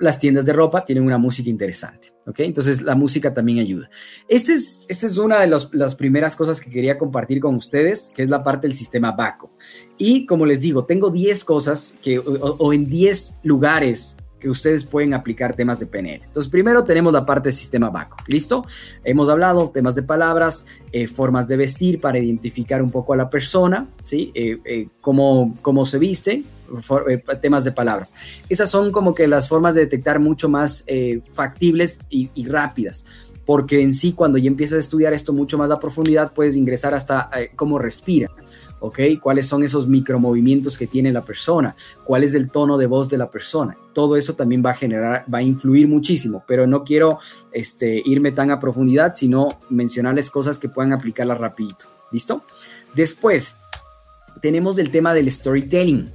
Las 0.00 0.18
tiendas 0.18 0.44
de 0.44 0.52
ropa 0.52 0.84
tienen 0.84 1.04
una 1.04 1.18
música 1.18 1.48
interesante, 1.48 2.12
¿ok? 2.28 2.40
Entonces 2.40 2.82
la 2.82 2.94
música 2.94 3.32
también 3.32 3.58
ayuda. 3.58 3.90
Esta 4.28 4.52
es, 4.52 4.84
este 4.88 5.06
es 5.06 5.16
una 5.16 5.40
de 5.40 5.46
las 5.46 5.94
primeras 5.94 6.36
cosas 6.36 6.60
que 6.60 6.70
quería 6.70 6.98
compartir 6.98 7.40
con 7.40 7.54
ustedes, 7.54 8.12
que 8.14 8.22
es 8.22 8.28
la 8.28 8.44
parte 8.44 8.66
del 8.66 8.76
sistema 8.76 9.12
BACO. 9.12 9.50
Y 9.96 10.26
como 10.26 10.44
les 10.46 10.60
digo, 10.60 10.84
tengo 10.84 11.10
10 11.10 11.44
cosas 11.44 11.98
que, 12.02 12.18
o, 12.18 12.72
en 12.72 12.88
10 12.88 13.38
lugares 13.42 14.16
que 14.38 14.48
ustedes 14.48 14.84
pueden 14.84 15.14
aplicar 15.14 15.54
temas 15.54 15.80
de 15.80 15.86
PNL. 15.86 16.22
Entonces, 16.24 16.50
primero 16.50 16.84
tenemos 16.84 17.12
la 17.12 17.26
parte 17.26 17.48
del 17.48 17.54
sistema 17.54 17.90
BACO. 17.90 18.16
¿Listo? 18.26 18.64
Hemos 19.04 19.28
hablado 19.28 19.70
temas 19.70 19.94
de 19.94 20.02
palabras, 20.02 20.66
eh, 20.92 21.06
formas 21.06 21.48
de 21.48 21.56
vestir 21.56 22.00
para 22.00 22.18
identificar 22.18 22.82
un 22.82 22.90
poco 22.90 23.12
a 23.12 23.16
la 23.16 23.28
persona, 23.28 23.88
¿sí? 24.00 24.30
Eh, 24.34 24.58
eh, 24.64 24.88
cómo, 25.00 25.56
cómo, 25.62 25.86
se 25.86 25.98
viste, 25.98 26.44
temas 27.40 27.64
de 27.64 27.72
palabras. 27.72 28.14
Esas 28.48 28.70
son 28.70 28.92
como 28.92 29.14
que 29.14 29.26
las 29.26 29.48
formas 29.48 29.74
de 29.74 29.82
detectar 29.82 30.20
mucho 30.20 30.48
más 30.48 30.84
factibles 31.32 31.98
y, 32.10 32.30
y, 32.34 32.46
rápidas. 32.46 33.04
Porque 33.46 33.80
en 33.80 33.94
sí, 33.94 34.12
cuando 34.12 34.36
ya 34.36 34.48
empiezas 34.48 34.76
a 34.76 34.80
estudiar 34.80 35.14
esto 35.14 35.32
mucho 35.32 35.56
más 35.56 35.70
a 35.70 35.80
profundidad, 35.80 36.34
puedes 36.34 36.54
ingresar 36.56 36.94
hasta 36.94 37.30
cómo 37.56 37.78
respira. 37.78 38.28
¿Ok? 38.80 38.98
¿Cuáles 39.20 39.46
son 39.46 39.62
esos 39.62 39.86
micromovimientos 39.86 40.76
que 40.78 40.86
tiene 40.86 41.12
la 41.12 41.22
persona? 41.22 41.74
¿Cuál 42.04 42.24
es 42.24 42.34
el 42.34 42.50
tono 42.50 42.78
de 42.78 42.86
voz 42.86 43.08
de 43.08 43.18
la 43.18 43.30
persona? 43.30 43.76
Todo 43.92 44.16
eso 44.16 44.34
también 44.34 44.62
va 44.64 44.70
a 44.70 44.74
generar, 44.74 45.24
va 45.32 45.38
a 45.38 45.42
influir 45.42 45.88
muchísimo, 45.88 46.44
pero 46.46 46.66
no 46.66 46.84
quiero 46.84 47.18
este, 47.52 48.02
irme 48.04 48.32
tan 48.32 48.50
a 48.50 48.60
profundidad, 48.60 49.14
sino 49.14 49.48
mencionarles 49.68 50.30
cosas 50.30 50.58
que 50.58 50.68
puedan 50.68 50.92
aplicarlas 50.92 51.38
rapidito. 51.38 51.86
¿Listo? 52.10 52.42
Después, 52.94 53.56
tenemos 54.40 54.78
el 54.78 54.90
tema 54.90 55.14
del 55.14 55.30
storytelling. 55.30 56.10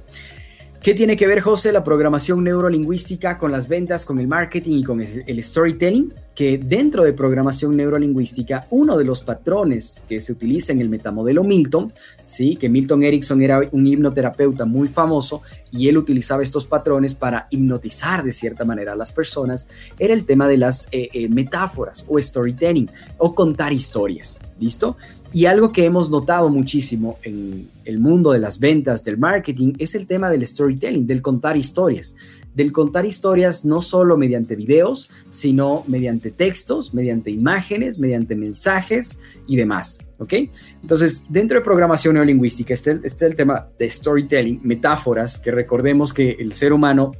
¿Qué 0.84 0.92
tiene 0.92 1.16
que 1.16 1.26
ver, 1.26 1.40
José, 1.40 1.72
la 1.72 1.82
programación 1.82 2.44
neurolingüística 2.44 3.38
con 3.38 3.50
las 3.50 3.68
ventas, 3.68 4.04
con 4.04 4.18
el 4.18 4.28
marketing 4.28 4.80
y 4.80 4.84
con 4.84 5.00
el 5.00 5.42
storytelling? 5.42 6.12
Que 6.34 6.58
dentro 6.58 7.04
de 7.04 7.14
programación 7.14 7.74
neurolingüística, 7.74 8.66
uno 8.68 8.98
de 8.98 9.04
los 9.04 9.22
patrones 9.22 10.02
que 10.06 10.20
se 10.20 10.32
utiliza 10.32 10.74
en 10.74 10.82
el 10.82 10.90
metamodelo 10.90 11.42
Milton, 11.42 11.90
¿sí? 12.26 12.56
que 12.56 12.68
Milton 12.68 13.02
Erickson 13.02 13.40
era 13.40 13.62
un 13.72 13.86
hipnoterapeuta 13.86 14.66
muy 14.66 14.88
famoso 14.88 15.40
y 15.72 15.88
él 15.88 15.96
utilizaba 15.96 16.42
estos 16.42 16.66
patrones 16.66 17.14
para 17.14 17.46
hipnotizar 17.48 18.22
de 18.22 18.32
cierta 18.32 18.66
manera 18.66 18.92
a 18.92 18.96
las 18.96 19.10
personas, 19.10 19.68
era 19.98 20.12
el 20.12 20.26
tema 20.26 20.48
de 20.48 20.58
las 20.58 20.88
eh, 20.92 21.08
eh, 21.14 21.30
metáforas 21.30 22.04
o 22.06 22.20
storytelling 22.20 22.90
o 23.16 23.34
contar 23.34 23.72
historias. 23.72 24.38
¿Listo? 24.60 24.98
Y 25.34 25.46
algo 25.46 25.72
que 25.72 25.84
hemos 25.84 26.12
notado 26.12 26.48
muchísimo 26.48 27.18
en 27.24 27.68
el 27.84 27.98
mundo 27.98 28.30
de 28.30 28.38
las 28.38 28.60
ventas, 28.60 29.02
del 29.02 29.18
marketing, 29.18 29.72
es 29.78 29.96
el 29.96 30.06
tema 30.06 30.30
del 30.30 30.46
storytelling, 30.46 31.08
del 31.08 31.22
contar 31.22 31.56
historias. 31.56 32.14
Del 32.54 32.70
contar 32.70 33.04
historias 33.04 33.64
no 33.64 33.82
solo 33.82 34.16
mediante 34.16 34.54
videos, 34.54 35.10
sino 35.30 35.82
mediante 35.88 36.30
textos, 36.30 36.94
mediante 36.94 37.32
imágenes, 37.32 37.98
mediante 37.98 38.36
mensajes 38.36 39.18
y 39.48 39.56
demás. 39.56 39.98
¿Ok? 40.18 40.34
Entonces, 40.80 41.24
dentro 41.28 41.58
de 41.58 41.64
programación 41.64 42.14
neolingüística 42.14 42.72
está 42.72 42.92
el, 42.92 43.04
está 43.04 43.26
el 43.26 43.34
tema 43.34 43.66
de 43.76 43.90
storytelling, 43.90 44.60
metáforas, 44.62 45.40
que 45.40 45.50
recordemos 45.50 46.12
que 46.12 46.30
el 46.38 46.52
ser 46.52 46.72
humano 46.72 47.10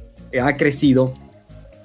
ha 0.41 0.55
crecido 0.55 1.13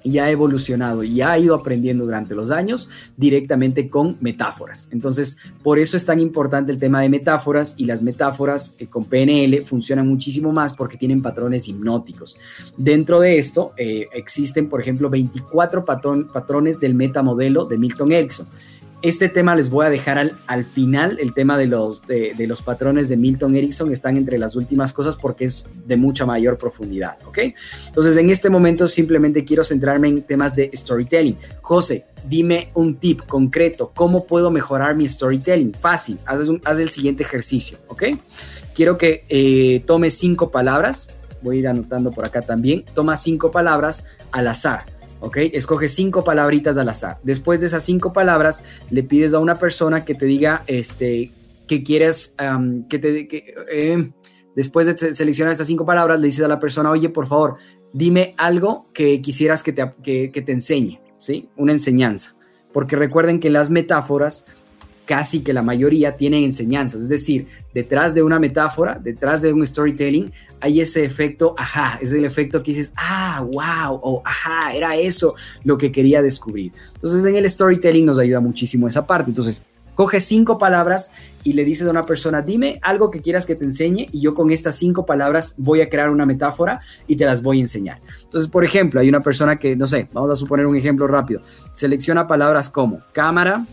y 0.03 0.19
ha 0.19 0.31
evolucionado 0.31 1.03
y 1.03 1.21
ha 1.23 1.39
ido 1.39 1.55
aprendiendo 1.55 2.05
durante 2.05 2.35
los 2.35 2.51
años 2.51 2.89
directamente 3.17 3.89
con 3.89 4.17
metáforas. 4.21 4.89
Entonces, 4.91 5.37
por 5.63 5.79
eso 5.79 5.97
es 5.97 6.05
tan 6.05 6.21
importante 6.21 6.73
el 6.73 6.79
tema 6.79 7.03
de 7.03 7.09
metáforas 7.09 7.75
y 7.77 7.85
las 7.85 8.03
metáforas 8.03 8.75
eh, 8.79 8.87
con 8.87 9.05
PNL 9.05 9.65
funcionan 9.65 10.09
muchísimo 10.09 10.53
más 10.53 10.75
porque 10.75 10.97
tienen 10.97 11.23
patrones 11.23 11.69
hipnóticos. 11.69 12.39
Dentro 12.77 13.21
de 13.21 13.39
esto 13.39 13.73
eh, 13.77 14.07
existen, 14.13 14.69
por 14.69 14.81
ejemplo, 14.81 15.11
24 15.11 15.85
patrones 15.85 16.81
del 16.81 16.95
metamodelo 16.95 17.65
de 17.65 17.79
Milton 17.79 18.13
Erickson. 18.13 18.47
Este 19.03 19.31
tema 19.31 19.57
les 19.57 19.71
voy 19.71 19.87
a 19.87 19.89
dejar 19.89 20.19
al, 20.19 20.37
al 20.47 20.67
final, 20.67 21.17
el 21.21 21.33
tema 21.33 21.57
de 21.57 21.67
los, 21.67 22.03
de, 22.03 22.35
los 22.47 22.61
patrones 22.61 23.09
de 23.09 23.17
Milton 23.17 23.57
Erickson 23.57 23.91
están 23.93 24.19
entre 24.19 24.37
las 24.37 24.57
últimas 24.57 24.93
cosas 24.93 25.17
porque 25.17 25.47
es 25.47 25.67
de 25.87 25.97
mucha 25.97 26.27
mayor 26.27 26.59
profundidad, 26.59 27.17
¿ok? 27.25 27.39
Entonces 27.87 28.19
en 28.19 28.29
este 28.29 28.51
momento 28.51 28.89
simplemente 28.89 29.43
quiero 29.43 29.65
centrarme 29.65 30.09
en 30.09 30.23
temas 30.23 30.55
de 30.55 30.71
storytelling. 30.75 31.39
José, 31.63 32.05
dime 32.29 32.69
un 32.75 32.97
tip 32.97 33.23
concreto, 33.23 33.91
¿cómo 33.95 34.27
puedo 34.27 34.51
mejorar 34.51 34.95
mi 34.97 35.09
storytelling? 35.09 35.73
Fácil, 35.73 36.19
haz, 36.27 36.41
haz 36.65 36.79
el 36.79 36.91
siguiente 36.91 37.23
ejercicio, 37.23 37.79
¿ok? 37.89 38.05
Quiero 38.75 38.99
que 38.99 39.25
eh, 39.31 39.83
cinco 40.11 40.51
palabras, 40.51 41.09
voy 41.41 41.57
a 41.57 41.61
ir 41.61 41.69
anotando 41.69 42.11
por 42.11 42.27
acá 42.27 42.43
también, 42.43 42.85
toma 42.95 43.17
cinco 43.17 43.51
palabras 43.51 44.05
al 44.31 44.47
azar 44.47 45.00
¿ok? 45.21 45.37
Escoge 45.53 45.89
cinco 45.89 46.25
palabritas 46.25 46.77
al 46.77 46.89
azar. 46.89 47.19
Después 47.23 47.61
de 47.61 47.67
esas 47.67 47.85
cinco 47.85 48.13
palabras, 48.13 48.65
le 48.91 49.03
pides 49.03 49.35
a 49.35 49.39
una 49.39 49.57
persona 49.57 50.05
que 50.05 50.15
te 50.15 50.27
diga, 50.27 50.65
este, 50.67 51.31
que 51.67 51.83
quieres, 51.83 52.35
que 52.89 52.99
te, 52.99 53.29
que, 53.29 53.55
eh, 53.71 54.11
después 54.57 54.87
de 54.87 55.15
seleccionar 55.15 55.53
estas 55.53 55.67
cinco 55.67 55.87
palabras, 55.87 56.21
le 56.21 56.27
dices 56.27 56.45
a 56.45 56.49
la 56.49 56.59
persona, 56.59 56.91
oye, 56.91 57.09
por 57.09 57.27
favor, 57.27 57.57
dime 57.93 58.35
algo 58.37 58.87
que 58.93 59.21
quisieras 59.21 59.63
que 59.63 59.73
te, 59.73 59.93
que, 60.03 60.31
que 60.33 60.43
te 60.43 60.53
enseñe, 60.53 61.01
¿sí? 61.19 61.49
Una 61.57 61.73
enseñanza. 61.73 62.35
Porque 62.73 62.97
recuerden 62.97 63.41
que 63.41 63.51
las 63.51 63.71
metáforas 63.71 64.45
casi 65.11 65.41
que 65.41 65.53
la 65.53 65.63
mayoría 65.63 66.17
tienen 66.17 66.45
enseñanzas. 66.45 67.01
Es 67.01 67.09
decir, 67.09 67.49
detrás 67.75 68.15
de 68.15 68.23
una 68.23 68.39
metáfora, 68.39 68.97
detrás 69.03 69.43
de 69.43 69.53
un 69.53 69.67
storytelling, 69.67 70.31
hay 70.61 70.81
ese 70.81 71.05
efecto, 71.05 71.53
ajá, 71.59 71.99
es 72.01 72.13
el 72.13 72.25
efecto 72.25 72.63
que 72.63 72.71
dices, 72.71 72.93
ah, 72.95 73.45
wow, 73.45 73.99
o 74.03 74.23
ajá, 74.25 74.73
era 74.73 74.95
eso 74.95 75.35
lo 75.65 75.77
que 75.77 75.91
quería 75.91 76.23
descubrir. 76.23 76.71
Entonces 76.95 77.25
en 77.25 77.35
el 77.35 77.51
storytelling 77.51 78.07
nos 78.07 78.21
ayuda 78.21 78.39
muchísimo 78.39 78.87
esa 78.87 79.05
parte. 79.05 79.33
Entonces, 79.33 79.65
coge 79.97 80.21
cinco 80.21 80.59
palabras 80.59 81.11
y 81.43 81.55
le 81.55 81.65
dices 81.65 81.89
a 81.89 81.91
una 81.91 82.07
persona, 82.07 82.41
dime 82.41 82.79
algo 82.81 83.11
que 83.11 83.19
quieras 83.19 83.47
que 83.47 83.57
te 83.57 83.65
enseñe 83.65 84.07
y 84.13 84.21
yo 84.21 84.37
con 84.37 84.53
estas 84.53 84.77
cinco 84.77 85.05
palabras 85.05 85.57
voy 85.59 85.81
a 85.81 85.89
crear 85.91 86.11
una 86.11 86.25
metáfora 86.25 86.79
y 87.09 87.17
te 87.17 87.25
las 87.25 87.43
voy 87.43 87.59
a 87.59 87.63
enseñar. 87.63 88.01
Entonces, 88.23 88.49
por 88.49 88.65
ejemplo, 88.65 89.01
hay 89.01 89.09
una 89.09 89.23
persona 89.23 89.59
que, 89.59 89.75
no 89.75 89.89
sé, 89.89 90.07
vamos 90.13 90.31
a 90.31 90.37
suponer 90.37 90.67
un 90.67 90.77
ejemplo 90.77 91.09
rápido, 91.09 91.41
selecciona 91.73 92.29
palabras 92.29 92.71
como 92.71 93.01
cámara, 93.13 93.67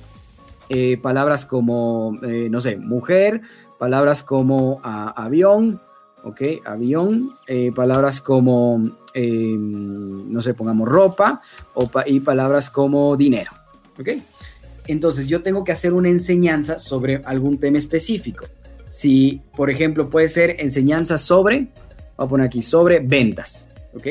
eh, 0.69 0.97
palabras 0.97 1.45
como, 1.45 2.17
eh, 2.23 2.47
no 2.49 2.61
sé, 2.61 2.77
mujer, 2.77 3.41
palabras 3.77 4.23
como 4.23 4.79
avión, 4.83 5.81
¿ok? 6.23 6.41
Avión, 6.65 7.31
eh, 7.47 7.71
palabras 7.73 8.19
como, 8.21 8.97
em, 9.13 10.31
no 10.31 10.41
sé, 10.41 10.53
pongamos 10.53 10.87
ropa 10.87 11.41
o 11.73 11.89
y 12.05 12.19
palabras 12.19 12.69
como 12.69 13.15
dinero, 13.15 13.51
¿ok? 13.99 14.09
Entonces 14.87 15.27
yo 15.27 15.41
tengo 15.41 15.63
que 15.63 15.71
hacer 15.71 15.93
una 15.93 16.09
enseñanza 16.09 16.79
sobre 16.79 17.21
algún 17.25 17.59
tema 17.59 17.77
específico. 17.77 18.45
Si, 18.89 19.41
por 19.55 19.69
ejemplo, 19.69 20.09
puede 20.09 20.29
ser 20.29 20.55
enseñanza 20.59 21.17
sobre, 21.17 21.67
voy 22.17 22.25
a 22.25 22.29
poner 22.29 22.47
aquí, 22.47 22.61
sobre 22.61 22.99
ventas, 22.99 23.67
¿ok? 23.93 24.07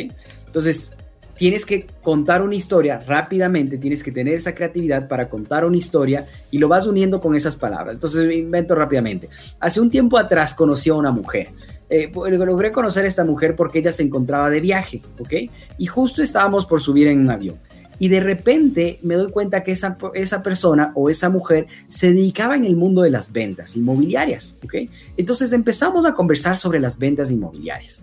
Entonces, 0.46 0.95
tienes 1.36 1.64
que 1.64 1.86
contar 2.02 2.42
una 2.42 2.54
historia 2.54 3.00
rápidamente, 3.06 3.78
tienes 3.78 4.02
que 4.02 4.12
tener 4.12 4.34
esa 4.34 4.54
creatividad 4.54 5.08
para 5.08 5.28
contar 5.28 5.64
una 5.64 5.76
historia 5.76 6.26
y 6.50 6.58
lo 6.58 6.68
vas 6.68 6.86
uniendo 6.86 7.20
con 7.20 7.34
esas 7.34 7.56
palabras. 7.56 7.94
Entonces, 7.94 8.30
invento 8.32 8.74
rápidamente. 8.74 9.28
Hace 9.60 9.80
un 9.80 9.90
tiempo 9.90 10.18
atrás 10.18 10.54
conocí 10.54 10.90
a 10.90 10.94
una 10.94 11.10
mujer. 11.10 11.48
Eh, 11.88 12.10
logré 12.14 12.72
conocer 12.72 13.04
a 13.04 13.08
esta 13.08 13.24
mujer 13.24 13.54
porque 13.54 13.78
ella 13.78 13.92
se 13.92 14.02
encontraba 14.02 14.50
de 14.50 14.60
viaje, 14.60 15.02
¿ok? 15.20 15.50
Y 15.78 15.86
justo 15.86 16.22
estábamos 16.22 16.66
por 16.66 16.80
subir 16.80 17.08
en 17.08 17.20
un 17.20 17.30
avión. 17.30 17.58
Y 17.98 18.08
de 18.08 18.20
repente 18.20 18.98
me 19.02 19.14
doy 19.14 19.30
cuenta 19.30 19.62
que 19.62 19.72
esa, 19.72 19.96
esa 20.14 20.42
persona 20.42 20.92
o 20.94 21.08
esa 21.08 21.30
mujer 21.30 21.66
se 21.88 22.12
dedicaba 22.12 22.56
en 22.56 22.64
el 22.64 22.76
mundo 22.76 23.02
de 23.02 23.10
las 23.10 23.32
ventas 23.32 23.76
inmobiliarias, 23.76 24.58
¿ok? 24.64 24.74
Entonces 25.16 25.52
empezamos 25.52 26.04
a 26.04 26.12
conversar 26.12 26.58
sobre 26.58 26.80
las 26.80 26.98
ventas 26.98 27.30
inmobiliarias 27.30 28.02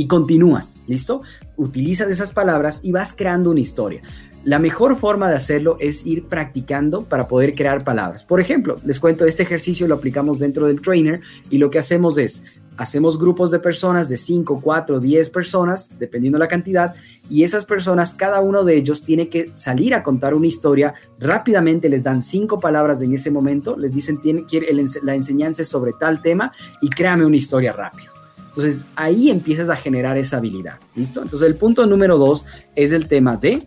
y 0.00 0.06
continúas, 0.06 0.80
¿listo? 0.86 1.20
Utilizas 1.58 2.08
esas 2.08 2.32
palabras 2.32 2.80
y 2.82 2.90
vas 2.90 3.12
creando 3.12 3.50
una 3.50 3.60
historia. 3.60 4.00
La 4.44 4.58
mejor 4.58 4.96
forma 4.96 5.28
de 5.28 5.36
hacerlo 5.36 5.76
es 5.78 6.06
ir 6.06 6.24
practicando 6.24 7.04
para 7.04 7.28
poder 7.28 7.54
crear 7.54 7.84
palabras. 7.84 8.24
Por 8.24 8.40
ejemplo, 8.40 8.78
les 8.82 8.98
cuento, 8.98 9.26
este 9.26 9.42
ejercicio 9.42 9.86
lo 9.86 9.96
aplicamos 9.96 10.38
dentro 10.38 10.66
del 10.66 10.80
trainer 10.80 11.20
y 11.50 11.58
lo 11.58 11.70
que 11.70 11.78
hacemos 11.78 12.16
es, 12.16 12.42
hacemos 12.78 13.18
grupos 13.18 13.50
de 13.50 13.58
personas 13.58 14.08
de 14.08 14.16
5, 14.16 14.62
4, 14.62 15.00
10 15.00 15.28
personas, 15.28 15.90
dependiendo 15.98 16.38
la 16.38 16.48
cantidad, 16.48 16.94
y 17.28 17.42
esas 17.42 17.66
personas, 17.66 18.14
cada 18.14 18.40
uno 18.40 18.64
de 18.64 18.78
ellos 18.78 19.04
tiene 19.04 19.28
que 19.28 19.50
salir 19.52 19.94
a 19.94 20.02
contar 20.02 20.32
una 20.32 20.46
historia, 20.46 20.94
rápidamente 21.18 21.90
les 21.90 22.02
dan 22.02 22.22
cinco 22.22 22.58
palabras 22.58 23.02
en 23.02 23.12
ese 23.12 23.30
momento, 23.30 23.76
les 23.76 23.92
dicen, 23.92 24.18
tiene, 24.18 24.46
quiere 24.46 24.68
la 25.02 25.14
enseñanza 25.14 25.62
sobre 25.62 25.92
tal 25.92 26.22
tema 26.22 26.52
y 26.80 26.88
créame 26.88 27.26
una 27.26 27.36
historia 27.36 27.74
rápido. 27.74 28.19
Entonces 28.50 28.86
ahí 28.96 29.30
empiezas 29.30 29.68
a 29.68 29.76
generar 29.76 30.18
esa 30.18 30.38
habilidad. 30.38 30.80
¿Listo? 30.96 31.22
Entonces 31.22 31.48
el 31.48 31.54
punto 31.54 31.86
número 31.86 32.18
dos 32.18 32.44
es 32.74 32.92
el 32.92 33.06
tema 33.06 33.36
de 33.36 33.62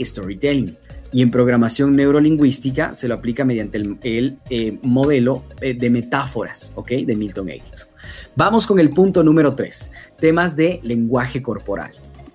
storytelling. 0.00 0.76
Y 1.12 1.22
en 1.22 1.32
programación 1.32 1.96
neurolingüística 1.96 2.94
se 2.94 3.08
lo 3.08 3.16
aplica 3.16 3.44
mediante 3.44 3.78
el, 3.78 4.38
eh, 4.48 4.78
modelo 4.82 5.42
eh, 5.60 5.74
de 5.74 5.90
metáforas, 5.90 6.70
¿ok? 6.76 6.90
De 7.04 7.16
Milton 7.16 7.48
Erickson. 7.48 7.88
Vamos 8.36 8.64
con 8.64 8.78
el 8.78 8.90
punto 8.90 9.24
número 9.24 9.56
tres, 9.56 9.90
temas 10.20 10.54
de 10.54 10.78
lenguaje 10.84 11.42
corporal. 11.42 11.90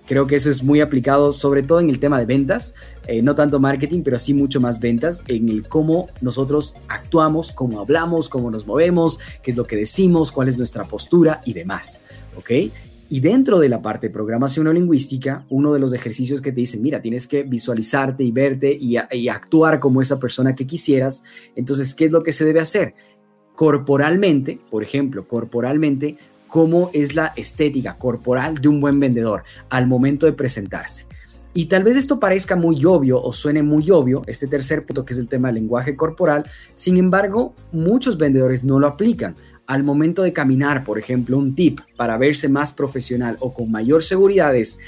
Creo 0.06 0.26
que 0.26 0.36
eso 0.36 0.50
es 0.50 0.62
muy 0.62 0.82
aplicado, 0.82 1.32
sobre 1.32 1.62
todo 1.62 1.80
en 1.80 1.88
el 1.88 1.98
tema 1.98 2.18
de 2.18 2.26
ventas, 2.26 2.74
eh, 3.06 3.22
no 3.22 3.34
tanto 3.34 3.60
marketing, 3.60 4.02
pero 4.02 4.18
sí 4.18 4.34
mucho 4.34 4.60
más 4.60 4.80
ventas, 4.80 5.22
en 5.28 5.48
el 5.48 5.68
cómo 5.68 6.08
nosotros 6.20 6.74
actuamos, 6.88 7.52
cómo 7.52 7.80
hablamos, 7.80 8.28
cómo 8.28 8.50
nos 8.50 8.66
movemos, 8.66 9.18
qué 9.42 9.52
es 9.52 9.56
lo 9.56 9.66
que 9.66 9.76
decimos, 9.76 10.32
cuál 10.32 10.48
es 10.48 10.58
nuestra 10.58 10.84
postura 10.84 11.40
y 11.44 11.52
demás. 11.52 12.02
¿Ok? 12.36 12.50
Y 13.08 13.20
dentro 13.20 13.60
de 13.60 13.68
la 13.68 13.80
parte 13.80 14.08
de 14.08 14.12
programación 14.12 14.66
o 14.66 14.72
lingüística, 14.72 15.44
uno 15.48 15.72
de 15.72 15.78
los 15.78 15.92
ejercicios 15.92 16.42
que 16.42 16.50
te 16.50 16.60
dicen, 16.60 16.82
mira, 16.82 17.00
tienes 17.00 17.28
que 17.28 17.44
visualizarte 17.44 18.24
y 18.24 18.32
verte 18.32 18.76
y, 18.78 18.96
y, 19.12 19.28
actuar 19.28 19.78
como 19.78 20.02
esa 20.02 20.18
persona 20.18 20.56
que 20.56 20.66
quisieras. 20.66 21.22
Entonces, 21.54 21.94
¿qué 21.94 22.06
es 22.06 22.10
lo 22.10 22.24
que 22.24 22.32
se 22.32 22.44
debe 22.44 22.58
hacer? 22.58 22.94
Corporalmente, 23.54 24.58
por 24.70 24.82
ejemplo, 24.82 25.28
corporalmente, 25.28 26.18
cómo 26.48 26.90
es 26.92 27.14
la 27.14 27.32
estética 27.36 27.96
corporal 27.96 28.56
de 28.56 28.68
un 28.68 28.80
buen 28.80 28.98
vendedor 28.98 29.44
al 29.70 29.86
momento 29.86 30.26
de 30.26 30.32
presentarse. 30.32 31.06
Y 31.56 31.66
tal 31.66 31.84
vez 31.84 31.96
esto 31.96 32.20
parezca 32.20 32.54
muy 32.54 32.84
obvio 32.84 33.18
o 33.18 33.32
suene 33.32 33.62
muy 33.62 33.90
obvio, 33.90 34.20
este 34.26 34.46
tercer 34.46 34.84
punto 34.84 35.06
que 35.06 35.14
es 35.14 35.18
el 35.18 35.26
tema 35.26 35.48
del 35.48 35.54
lenguaje 35.54 35.96
corporal, 35.96 36.44
sin 36.74 36.98
embargo, 36.98 37.54
muchos 37.72 38.18
vendedores 38.18 38.62
no 38.62 38.78
lo 38.78 38.86
aplican. 38.86 39.34
Al 39.66 39.82
momento 39.82 40.22
de 40.22 40.34
caminar, 40.34 40.84
por 40.84 40.98
ejemplo, 40.98 41.38
un 41.38 41.54
tip 41.54 41.80
para 41.96 42.18
verse 42.18 42.50
más 42.50 42.72
profesional 42.72 43.38
o 43.40 43.54
con 43.54 43.70
mayor 43.70 44.04
seguridad 44.04 44.54
es, 44.54 44.80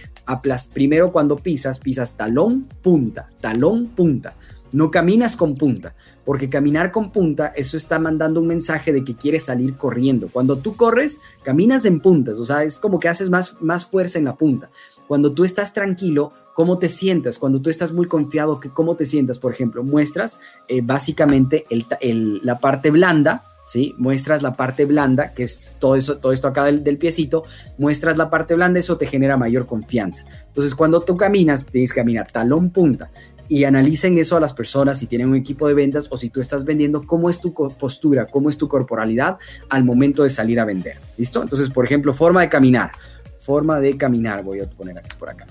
primero 0.75 1.11
cuando 1.11 1.37
pisas, 1.37 1.79
pisas 1.79 2.19
talón, 2.19 2.69
punta, 2.83 3.31
talón, 3.41 3.87
punta. 3.87 4.37
No 4.71 4.91
caminas 4.91 5.39
con 5.39 5.55
punta, 5.55 5.95
porque 6.27 6.51
caminar 6.51 6.93
con 6.93 7.13
punta, 7.13 7.47
eso 7.57 7.79
está 7.79 7.99
mandando 7.99 8.43
un 8.43 8.47
mensaje 8.47 8.93
de 8.93 9.03
que 9.03 9.17
quieres 9.17 9.47
salir 9.47 9.75
corriendo. 9.75 10.29
Cuando 10.31 10.59
tú 10.59 10.77
corres, 10.77 11.23
caminas 11.43 11.87
en 11.87 12.01
puntas, 12.01 12.39
o 12.39 12.45
sea, 12.45 12.63
es 12.63 12.79
como 12.79 13.01
que 13.01 13.09
haces 13.09 13.31
más, 13.31 13.57
más 13.63 13.87
fuerza 13.87 14.19
en 14.19 14.27
la 14.27 14.37
punta. 14.37 14.69
Cuando 15.07 15.33
tú 15.33 15.45
estás 15.45 15.73
tranquilo, 15.73 16.35
¿cómo 16.59 16.81
te 16.81 16.89
sientas? 16.89 17.39
Cuando 17.39 17.63
tú 17.63 17.71
estás 17.71 17.93
muy 17.93 18.07
confiado, 18.07 18.59
¿cómo 18.75 18.97
te 18.97 19.05
sientas? 19.05 19.39
Por 19.39 19.53
ejemplo, 19.53 19.85
muestras 19.85 20.41
eh, 20.67 20.81
básicamente 20.83 21.65
la 22.11 22.59
parte 22.59 22.91
blanda, 22.91 23.45
¿sí? 23.65 23.95
Muestras 23.97 24.43
la 24.43 24.55
parte 24.55 24.85
blanda, 24.85 25.33
que 25.33 25.45
es 25.45 25.77
todo, 25.79 25.95
eso, 25.95 26.17
todo 26.17 26.33
esto 26.33 26.49
acá 26.49 26.65
del, 26.65 26.83
del, 26.83 26.99
piecito, 26.99 27.45
muestras 27.79 28.19
la 28.19 28.29
parte 28.29 28.57
blanda, 28.57 28.81
eso 28.81 28.97
te 28.97 29.07
genera 29.07 29.37
mayor 29.37 29.67
confianza. 29.67 30.27
Entonces, 30.49 30.75
cuando 30.75 31.01
tú 31.01 31.17
caminas, 31.17 31.65
tienes 31.65 31.93
que 31.93 32.01
caminar 32.01 32.29
talón 32.29 32.71
punta 32.71 33.09
y 33.49 33.63
analicen 33.63 34.19
eso 34.19 34.37
a 34.37 34.41
las 34.41 34.53
personas 34.53 34.99
si 34.99 35.07
tienen 35.07 35.29
un 35.29 35.37
equipo 35.37 35.69
de 35.69 35.75
ventas 35.75 36.09
o 36.11 36.17
si 36.17 36.29
tú 36.29 36.41
estás 36.41 36.65
vendiendo, 36.65 37.07
cómo 37.07 37.31
es 37.31 37.39
tu 37.39 37.55
postura, 37.55 38.27
cómo 38.27 38.49
es 38.49 38.59
tu 38.59 38.67
corporalidad 38.67 39.39
al 39.71 39.85
momento 39.85 40.25
de 40.25 40.31
salir 40.31 40.59
a 40.59 40.65
vender. 40.65 40.97
¿Listo? 41.19 41.41
Entonces, 41.41 41.71
por 41.71 41.85
ejemplo, 41.85 42.13
forma 42.13 42.41
de 42.41 42.49
caminar. 42.49 42.91
Forma 43.39 43.79
de 43.79 43.97
caminar, 43.97 44.43
voy 44.43 44.59
a 44.59 44.69
poner 44.69 44.99
aquí 44.99 45.17
por 45.17 45.31
acá. 45.31 45.47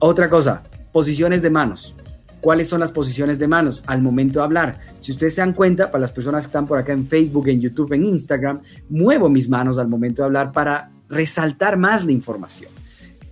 Otra 0.00 0.30
cosa, 0.30 0.62
posiciones 0.92 1.42
de 1.42 1.50
manos. 1.50 1.94
¿Cuáles 2.40 2.68
son 2.68 2.78
las 2.78 2.92
posiciones 2.92 3.40
de 3.40 3.48
manos 3.48 3.82
al 3.88 4.00
momento 4.00 4.38
de 4.38 4.44
hablar? 4.44 4.78
Si 5.00 5.10
ustedes 5.10 5.34
se 5.34 5.40
dan 5.40 5.52
cuenta, 5.52 5.90
para 5.90 6.02
las 6.02 6.12
personas 6.12 6.44
que 6.44 6.48
están 6.48 6.68
por 6.68 6.78
acá 6.78 6.92
en 6.92 7.04
Facebook, 7.04 7.48
en 7.48 7.60
YouTube, 7.60 7.92
en 7.94 8.04
Instagram, 8.04 8.60
muevo 8.88 9.28
mis 9.28 9.48
manos 9.48 9.76
al 9.76 9.88
momento 9.88 10.22
de 10.22 10.26
hablar 10.26 10.52
para 10.52 10.92
resaltar 11.08 11.76
más 11.76 12.04
la 12.04 12.12
información. 12.12 12.70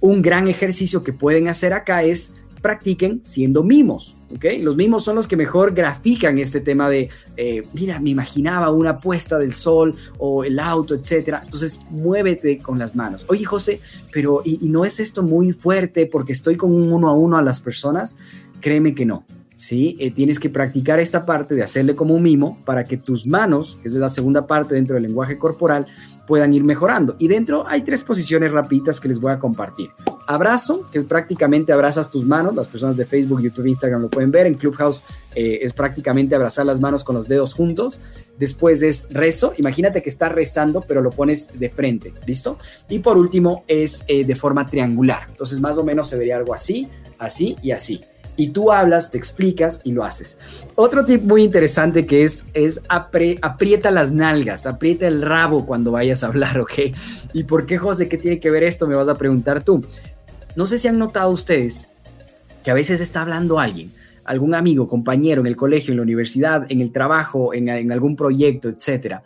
Un 0.00 0.22
gran 0.22 0.48
ejercicio 0.48 1.04
que 1.04 1.12
pueden 1.12 1.46
hacer 1.46 1.72
acá 1.72 2.02
es 2.02 2.32
practiquen 2.60 3.20
siendo 3.24 3.62
mimos. 3.62 4.15
¿Ok? 4.34 4.44
Los 4.60 4.76
mimos 4.76 5.04
son 5.04 5.16
los 5.16 5.26
que 5.26 5.36
mejor 5.36 5.74
grafican 5.74 6.38
este 6.38 6.60
tema 6.60 6.88
de, 6.88 7.08
eh, 7.36 7.66
mira, 7.72 7.98
me 8.00 8.10
imaginaba 8.10 8.70
una 8.70 9.00
puesta 9.00 9.38
del 9.38 9.52
sol 9.52 9.94
o 10.18 10.44
el 10.44 10.58
auto, 10.58 10.94
etcétera. 10.94 11.42
Entonces, 11.44 11.80
muévete 11.90 12.58
con 12.58 12.78
las 12.78 12.96
manos. 12.96 13.24
Oye, 13.28 13.44
José, 13.44 13.80
pero 14.12 14.42
¿y, 14.44 14.68
no 14.68 14.84
es 14.84 15.00
esto 15.00 15.22
muy 15.22 15.52
fuerte 15.52 16.06
porque 16.06 16.32
estoy 16.32 16.56
con 16.56 16.72
un 16.72 16.92
uno 16.92 17.08
a 17.08 17.14
uno 17.14 17.36
a 17.36 17.42
las 17.42 17.60
personas? 17.60 18.16
Créeme 18.60 18.94
que 18.94 19.06
no. 19.06 19.24
¿Sí? 19.56 19.96
Eh, 19.98 20.12
tienes 20.12 20.38
que 20.38 20.50
practicar 20.50 21.00
esta 21.00 21.26
parte 21.26 21.56
de 21.56 21.64
hacerle 21.64 21.96
como 21.96 22.14
un 22.14 22.22
mimo 22.22 22.60
para 22.64 22.84
que 22.84 22.98
tus 22.98 23.26
manos, 23.26 23.80
que 23.82 23.88
es 23.88 23.94
la 23.94 24.08
segunda 24.08 24.46
parte 24.46 24.76
dentro 24.76 24.94
del 24.94 25.02
lenguaje 25.02 25.38
corporal, 25.38 25.86
puedan 26.28 26.54
ir 26.54 26.62
mejorando. 26.62 27.16
Y 27.18 27.26
dentro 27.26 27.66
hay 27.66 27.82
tres 27.82 28.04
posiciones 28.04 28.52
rapiditas 28.52 29.00
que 29.00 29.08
les 29.08 29.18
voy 29.18 29.32
a 29.32 29.38
compartir 29.38 29.90
abrazo, 30.26 30.84
que 30.90 30.98
es 30.98 31.04
prácticamente 31.04 31.72
abrazas 31.72 32.10
tus 32.10 32.24
manos, 32.24 32.54
las 32.54 32.66
personas 32.66 32.96
de 32.96 33.06
Facebook, 33.06 33.40
YouTube, 33.40 33.66
Instagram 33.66 34.02
lo 34.02 34.10
pueden 34.10 34.30
ver, 34.30 34.46
en 34.46 34.54
Clubhouse 34.54 35.02
eh, 35.34 35.60
es 35.62 35.72
prácticamente 35.72 36.34
abrazar 36.34 36.66
las 36.66 36.80
manos 36.80 37.04
con 37.04 37.14
los 37.14 37.28
dedos 37.28 37.54
juntos, 37.54 38.00
después 38.38 38.82
es 38.82 39.06
rezo, 39.10 39.54
imagínate 39.56 40.02
que 40.02 40.10
estás 40.10 40.32
rezando 40.32 40.82
pero 40.82 41.00
lo 41.00 41.10
pones 41.10 41.48
de 41.54 41.70
frente, 41.70 42.12
¿listo? 42.26 42.58
Y 42.88 42.98
por 42.98 43.16
último 43.16 43.64
es 43.68 44.04
eh, 44.08 44.24
de 44.24 44.34
forma 44.34 44.66
triangular, 44.66 45.26
entonces 45.28 45.60
más 45.60 45.78
o 45.78 45.84
menos 45.84 46.08
se 46.08 46.18
vería 46.18 46.36
algo 46.36 46.54
así, 46.54 46.88
así 47.18 47.56
y 47.62 47.70
así. 47.70 48.02
Y 48.36 48.48
tú 48.48 48.70
hablas, 48.70 49.10
te 49.10 49.18
explicas 49.18 49.80
y 49.84 49.92
lo 49.92 50.04
haces. 50.04 50.38
Otro 50.74 51.04
tip 51.04 51.22
muy 51.22 51.42
interesante 51.42 52.06
que 52.06 52.24
es, 52.24 52.44
es 52.52 52.82
aprieta 52.88 53.90
las 53.90 54.12
nalgas, 54.12 54.66
aprieta 54.66 55.06
el 55.06 55.22
rabo 55.22 55.64
cuando 55.66 55.90
vayas 55.92 56.22
a 56.22 56.26
hablar, 56.26 56.60
¿ok? 56.60 56.72
¿Y 57.32 57.44
por 57.44 57.66
qué, 57.66 57.78
José? 57.78 58.08
¿Qué 58.08 58.18
tiene 58.18 58.40
que 58.40 58.50
ver 58.50 58.62
esto? 58.62 58.86
Me 58.86 58.94
vas 58.94 59.08
a 59.08 59.14
preguntar 59.16 59.64
tú. 59.64 59.84
No 60.54 60.66
sé 60.66 60.78
si 60.78 60.88
han 60.88 60.98
notado 60.98 61.30
ustedes 61.30 61.88
que 62.62 62.70
a 62.70 62.74
veces 62.74 63.00
está 63.00 63.22
hablando 63.22 63.60
alguien, 63.60 63.92
algún 64.24 64.54
amigo, 64.54 64.88
compañero 64.88 65.40
en 65.40 65.46
el 65.46 65.56
colegio, 65.56 65.92
en 65.92 65.98
la 65.98 66.02
universidad, 66.02 66.66
en 66.68 66.80
el 66.80 66.92
trabajo, 66.92 67.54
en, 67.54 67.68
en 67.68 67.92
algún 67.92 68.16
proyecto, 68.16 68.68
etcétera, 68.68 69.22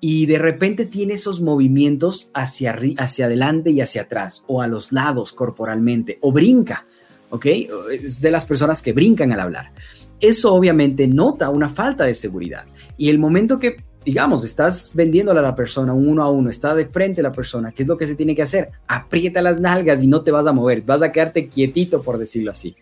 y 0.00 0.26
de 0.26 0.38
repente 0.38 0.86
tiene 0.86 1.14
esos 1.14 1.40
movimientos 1.40 2.30
hacia, 2.34 2.78
hacia 2.98 3.26
adelante 3.26 3.70
y 3.70 3.80
hacia 3.80 4.02
atrás, 4.02 4.44
o 4.46 4.62
a 4.62 4.68
los 4.68 4.92
lados 4.92 5.32
corporalmente, 5.32 6.18
o 6.20 6.32
brinca, 6.32 6.86
¿ok? 7.30 7.46
Es 7.92 8.20
de 8.20 8.30
las 8.30 8.46
personas 8.46 8.82
que 8.82 8.92
brincan 8.92 9.32
al 9.32 9.40
hablar. 9.40 9.72
Eso 10.20 10.52
obviamente 10.52 11.06
nota 11.06 11.50
una 11.50 11.68
falta 11.68 12.04
de 12.04 12.14
seguridad. 12.14 12.64
Y 12.96 13.08
el 13.08 13.18
momento 13.18 13.58
que, 13.58 13.76
digamos, 14.04 14.44
estás 14.44 14.90
vendiéndole 14.94 15.38
a 15.38 15.42
la 15.42 15.54
persona 15.54 15.92
uno 15.92 16.22
a 16.22 16.30
uno, 16.30 16.50
está 16.50 16.74
de 16.74 16.86
frente 16.86 17.20
a 17.20 17.24
la 17.24 17.32
persona, 17.32 17.72
¿qué 17.72 17.82
es 17.82 17.88
lo 17.88 17.96
que 17.96 18.06
se 18.06 18.16
tiene 18.16 18.34
que 18.34 18.42
hacer? 18.42 18.70
Aprieta 18.88 19.40
las 19.42 19.60
nalgas 19.60 20.02
y 20.02 20.08
no 20.08 20.22
te 20.22 20.30
vas 20.30 20.46
a 20.46 20.52
mover, 20.52 20.82
vas 20.82 21.02
a 21.02 21.12
quedarte 21.12 21.48
quietito, 21.48 22.02
por 22.02 22.18
decirlo 22.18 22.50
así. 22.50 22.74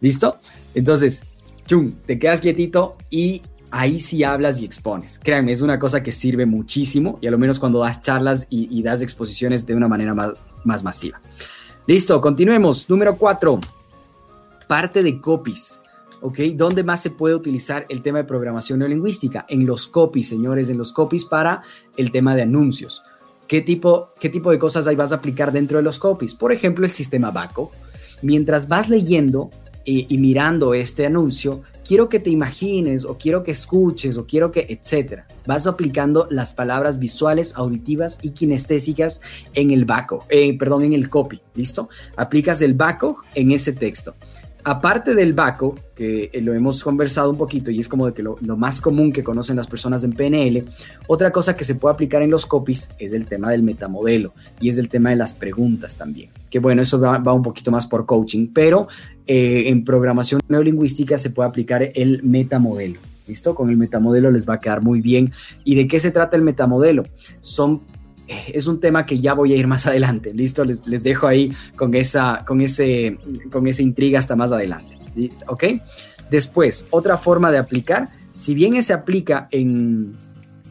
¿Listo? 0.00 0.36
Entonces, 0.74 1.24
chum, 1.66 1.92
te 2.04 2.18
quedas 2.18 2.40
quietito 2.40 2.96
y 3.08 3.40
ahí 3.70 3.98
sí 3.98 4.22
hablas 4.22 4.60
y 4.60 4.64
expones. 4.64 5.18
Créanme, 5.18 5.52
es 5.52 5.62
una 5.62 5.78
cosa 5.78 6.02
que 6.02 6.12
sirve 6.12 6.44
muchísimo 6.44 7.18
y 7.20 7.26
a 7.26 7.30
lo 7.30 7.38
menos 7.38 7.58
cuando 7.58 7.80
das 7.80 8.02
charlas 8.02 8.46
y, 8.50 8.82
das 8.82 9.00
exposiciones 9.00 9.66
de 9.66 9.74
una 9.74 9.88
manera 9.88 10.14
más, 10.14 10.34
más 10.64 10.84
masiva. 10.84 11.20
Listo, 11.86 12.20
continuemos. 12.20 12.88
Número 12.88 13.16
cuatro, 13.16 13.58
parte 14.72 15.02
de 15.02 15.20
copies. 15.20 15.82
¿ok? 16.22 16.38
¿Dónde 16.54 16.82
más 16.82 17.02
se 17.02 17.10
puede 17.10 17.34
utilizar 17.34 17.84
el 17.90 18.00
tema 18.00 18.16
de 18.16 18.24
programación 18.24 18.78
neolingüística? 18.78 19.44
En 19.50 19.66
los 19.66 19.86
copies, 19.86 20.30
señores, 20.30 20.70
en 20.70 20.78
los 20.78 20.94
copies 20.94 21.26
para 21.26 21.60
el 21.98 22.10
tema 22.10 22.34
de 22.34 22.40
anuncios. 22.40 23.02
¿Qué 23.46 23.60
tipo, 23.60 24.14
qué 24.18 24.30
tipo 24.30 24.50
de 24.50 24.58
cosas 24.58 24.86
ahí 24.86 24.96
vas 24.96 25.12
a 25.12 25.16
aplicar 25.16 25.52
dentro 25.52 25.76
de 25.76 25.84
los 25.84 25.98
copies? 25.98 26.34
Por 26.34 26.52
ejemplo, 26.52 26.86
el 26.86 26.90
sistema 26.90 27.30
BACO. 27.30 27.70
Mientras 28.22 28.66
vas 28.66 28.88
leyendo 28.88 29.50
eh, 29.84 30.06
y 30.08 30.16
mirando 30.16 30.72
este 30.72 31.04
anuncio, 31.04 31.60
quiero 31.86 32.08
que 32.08 32.18
te 32.18 32.30
imagines 32.30 33.04
o 33.04 33.18
quiero 33.18 33.42
que 33.42 33.50
escuches 33.50 34.16
o 34.16 34.26
quiero 34.26 34.50
que, 34.52 34.64
etcétera. 34.70 35.26
Vas 35.46 35.66
aplicando 35.66 36.28
las 36.30 36.54
palabras 36.54 36.98
visuales, 36.98 37.52
auditivas 37.56 38.20
y 38.22 38.30
kinestésicas 38.30 39.20
en 39.52 39.70
el 39.70 39.84
baco, 39.84 40.24
eh, 40.30 40.56
perdón, 40.56 40.84
en 40.84 40.94
el 40.94 41.10
copy, 41.10 41.42
¿listo? 41.54 41.90
Aplicas 42.16 42.62
el 42.62 42.72
baco 42.72 43.22
en 43.34 43.50
ese 43.50 43.74
texto 43.74 44.14
aparte 44.64 45.14
del 45.14 45.32
BACO, 45.32 45.76
que 45.94 46.30
eh, 46.32 46.40
lo 46.40 46.54
hemos 46.54 46.82
conversado 46.82 47.30
un 47.30 47.36
poquito 47.36 47.70
y 47.70 47.80
es 47.80 47.88
como 47.88 48.06
de 48.06 48.14
que 48.14 48.22
lo, 48.22 48.36
más 48.56 48.80
común 48.80 49.12
que 49.12 49.22
conocen 49.22 49.56
las 49.56 49.66
personas 49.66 50.04
en 50.04 50.12
PNL, 50.12 50.64
otra 51.06 51.30
cosa 51.30 51.56
que 51.56 51.64
se 51.64 51.74
puede 51.74 51.94
aplicar 51.94 52.22
en 52.22 52.30
los 52.30 52.46
copies 52.46 52.90
es 52.98 53.12
el 53.12 53.26
tema 53.26 53.50
del 53.50 53.62
metamodelo 53.62 54.32
y 54.60 54.68
es 54.68 54.78
el 54.78 54.88
tema 54.88 55.10
de 55.10 55.16
las 55.16 55.34
preguntas 55.34 55.96
también. 55.96 56.30
Que 56.50 56.58
bueno, 56.58 56.82
eso 56.82 57.00
va, 57.00 57.32
un 57.32 57.42
poquito 57.42 57.70
más 57.70 57.86
por 57.86 58.06
coaching, 58.06 58.48
pero 58.52 58.88
eh, 59.26 59.64
en 59.66 59.84
programación 59.84 60.40
neolingüística 60.48 61.18
se 61.18 61.30
puede 61.30 61.48
aplicar 61.48 61.90
el 61.94 62.22
metamodelo. 62.22 63.00
¿Listo? 63.26 63.54
Con 63.54 63.70
el 63.70 63.76
metamodelo 63.76 64.32
les 64.32 64.48
va 64.48 64.54
a 64.54 64.60
quedar 64.60 64.82
muy 64.82 65.00
bien. 65.00 65.30
¿Y 65.62 65.76
de 65.76 65.86
qué 65.86 66.00
se 66.00 66.10
trata 66.10 66.36
el 66.36 66.42
metamodelo? 66.42 67.04
Son 67.40 67.80
es 68.52 68.66
un 68.66 68.80
tema 68.80 69.06
que 69.06 69.18
ya 69.18 69.34
voy 69.34 69.52
a 69.52 69.56
ir 69.56 69.66
más 69.66 69.86
adelante. 69.86 70.32
Listo, 70.34 70.64
les, 70.64 70.82
dejo 71.02 71.26
ahí 71.26 71.52
con 71.76 71.94
esa, 71.94 72.44
con, 72.46 72.60
ese, 72.60 73.18
con 73.50 73.66
esa 73.66 73.82
intriga 73.82 74.18
hasta 74.18 74.36
más 74.36 74.52
adelante. 74.52 74.98
¿Ok? 75.46 75.64
Después, 76.30 76.86
otra 76.90 77.16
forma 77.16 77.50
de 77.50 77.58
aplicar, 77.58 78.08
si 78.34 78.54
bien 78.54 78.82
se 78.82 78.92
aplica 78.92 79.48
en, 79.50 80.14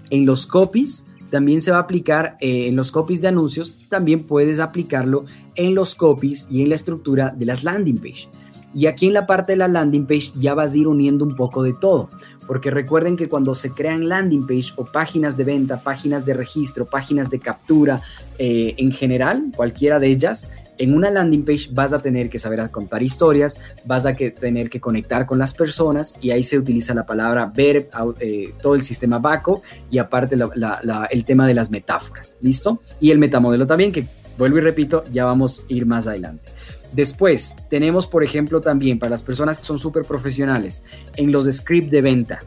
en 0.09 0.25
los 0.25 0.47
copies, 0.47 1.05
también 1.29 1.61
se 1.61 1.71
va 1.71 1.77
a 1.77 1.81
aplicar 1.81 2.37
eh, 2.41 2.67
en 2.67 2.75
los 2.75 2.91
copies 2.91 3.21
de 3.21 3.29
anuncios, 3.29 3.87
también 3.89 4.23
puedes 4.23 4.59
aplicarlo 4.59 5.23
en 5.55 5.73
los 5.73 5.95
copies 5.95 6.47
y 6.51 6.61
en 6.61 6.69
la 6.69 6.75
estructura 6.75 7.29
de 7.29 7.45
las 7.45 7.63
landing 7.63 7.97
page. 7.97 8.29
Y 8.73 8.85
aquí 8.85 9.07
en 9.07 9.13
la 9.13 9.25
parte 9.25 9.53
de 9.53 9.57
la 9.57 9.67
landing 9.67 10.05
page 10.05 10.31
ya 10.35 10.53
vas 10.53 10.73
a 10.73 10.77
ir 10.77 10.87
uniendo 10.87 11.25
un 11.25 11.35
poco 11.35 11.63
de 11.63 11.73
todo 11.73 12.09
porque 12.51 12.70
recuerden 12.70 13.15
que 13.15 13.29
cuando 13.29 13.55
se 13.55 13.72
crean 13.72 14.10
landing 14.10 14.46
page 14.46 14.74
o 14.75 14.84
páginas 14.84 15.38
de 15.38 15.46
venta, 15.46 15.79
páginas 15.79 16.25
de 16.25 16.34
registro, 16.34 16.86
páginas 16.86 17.29
de 17.29 17.39
captura, 17.39 18.01
eh, 18.38 18.74
en 18.75 18.91
general, 18.91 19.53
cualquiera 19.55 20.01
de 20.01 20.07
ellas, 20.07 20.50
en 20.77 20.94
una 20.94 21.09
landing 21.09 21.46
page 21.46 21.70
vas 21.72 21.94
a 21.94 22.01
tener 22.01 22.29
que 22.29 22.40
saber 22.40 22.70
contar 22.70 23.03
historias, 23.03 23.57
vas 23.85 24.05
a 24.05 24.16
que 24.16 24.31
tener 24.31 24.70
que 24.70 24.81
conectar 24.81 25.25
con 25.25 25.40
las 25.40 25.53
personas 25.53 26.18
y 26.20 26.31
ahí 26.31 26.44
se 26.44 26.57
utiliza 26.57 26.94
la 26.94 27.05
palabra 27.05 27.46
ver, 27.46 27.90
eh, 28.20 28.53
todo 28.61 28.75
el 28.75 28.81
sistema 28.81 29.18
BACO 29.18 29.61
y 29.90 30.00
aparte 30.00 30.35
el 30.35 31.24
tema 31.24 31.48
de 31.48 31.53
las 31.53 31.72
metáforas, 31.72 32.37
¿listo? 32.42 32.81
Y 33.00 33.11
el 33.11 33.18
metamodelo 33.18 33.66
también, 33.66 33.94
que 33.94 34.05
vuelvo 34.37 34.57
y 34.57 34.61
repito, 34.61 35.05
ya 35.09 35.24
vamos 35.24 35.61
a 35.70 35.74
ir 35.74 35.85
más 35.85 36.05
adelante. 36.05 36.50
Después, 36.93 37.55
tenemos, 37.69 38.07
por 38.07 38.23
ejemplo, 38.23 38.61
también 38.61 38.99
para 38.99 39.11
las 39.11 39.23
personas 39.23 39.59
que 39.59 39.65
son 39.65 39.79
súper 39.79 40.03
profesionales, 40.03 40.83
en 41.15 41.31
los 41.31 41.45
scripts 41.45 41.91
de 41.91 42.01
venta. 42.01 42.43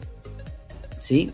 ¿Sí? 0.99 1.31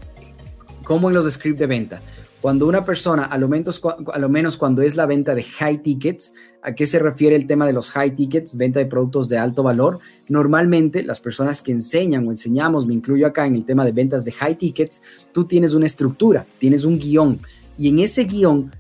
¿Cómo 0.84 1.10
en 1.10 1.16
los 1.16 1.32
scripts 1.32 1.60
de 1.60 1.68
venta? 1.68 2.02
Cuando 2.42 2.66
una 2.66 2.84
persona, 2.84 3.26
a 3.26 3.38
lo, 3.38 3.48
menos, 3.48 3.80
a 4.12 4.18
lo 4.18 4.28
menos 4.28 4.58
cuando 4.58 4.82
es 4.82 4.96
la 4.96 5.06
venta 5.06 5.36
de 5.36 5.44
high 5.44 5.84
tickets, 5.84 6.34
¿a 6.64 6.74
qué 6.74 6.88
se 6.88 6.98
refiere 6.98 7.36
el 7.36 7.46
tema 7.46 7.68
de 7.68 7.74
los 7.74 7.92
high 7.92 8.16
tickets? 8.16 8.58
Venta 8.58 8.80
de 8.80 8.88
productos 8.88 9.30
de 9.30 9.38
alto 9.38 9.62
valor. 9.62 10.00
Normalmente 10.28 11.04
las 11.04 11.20
personas 11.20 11.62
que 11.62 11.72
enseñan 11.72 12.28
o 12.28 12.32
enseñamos, 12.32 12.88
me 12.88 12.96
incluyo 12.96 13.28
acá 13.28 13.46
en 13.46 13.56
el 13.56 13.66
tema 13.66 13.86
de 13.86 13.92
ventas 13.92 14.26
de 14.26 14.32
high 14.32 14.56
tickets, 14.56 15.04
tú 15.32 15.46
tienes 15.46 15.76
una 15.76 15.86
estructura, 15.86 16.48
tienes 16.58 16.84
un 16.84 16.98
guion. 16.98 17.40
Y 17.78 17.90
en 17.90 18.00
ese 18.00 18.24
guion 18.24 18.72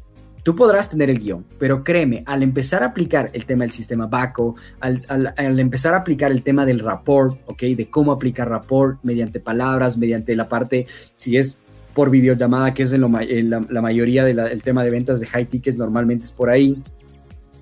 Tú 0.43 0.55
podrás 0.55 0.89
tener 0.89 1.09
el 1.09 1.19
guion, 1.19 1.45
pero 1.59 1.83
créeme, 1.83 2.23
al 2.25 2.41
empezar 2.41 2.81
a 2.81 2.87
aplicar 2.87 3.29
el 3.33 3.45
tema 3.45 3.63
del 3.63 3.71
sistema 3.71 4.07
BACO, 4.07 4.55
al, 4.79 5.59
empezar 5.59 5.93
a 5.93 5.97
aplicar 5.97 6.31
el 6.31 6.41
tema 6.41 6.65
del 6.65 6.79
rapport, 6.79 7.39
¿ok? 7.45 7.61
De 7.61 7.89
cómo 7.89 8.11
aplicar 8.11 8.49
rapport 8.49 8.97
mediante 9.03 9.39
palabras, 9.39 9.97
mediante 9.97 10.35
la 10.35 10.49
parte, 10.49 10.87
si 11.15 11.37
es 11.37 11.59
por 11.93 12.09
videollamada, 12.09 12.73
que 12.73 12.83
es 12.83 12.93
en, 12.93 13.01
la, 13.49 13.81
mayoría 13.81 14.25
del 14.25 14.63
tema 14.63 14.83
de 14.83 14.89
ventas 14.89 15.19
de 15.19 15.27
high 15.27 15.45
tickets, 15.45 15.77
normalmente 15.77 16.25
es 16.25 16.31
por 16.31 16.49
ahí, 16.49 16.81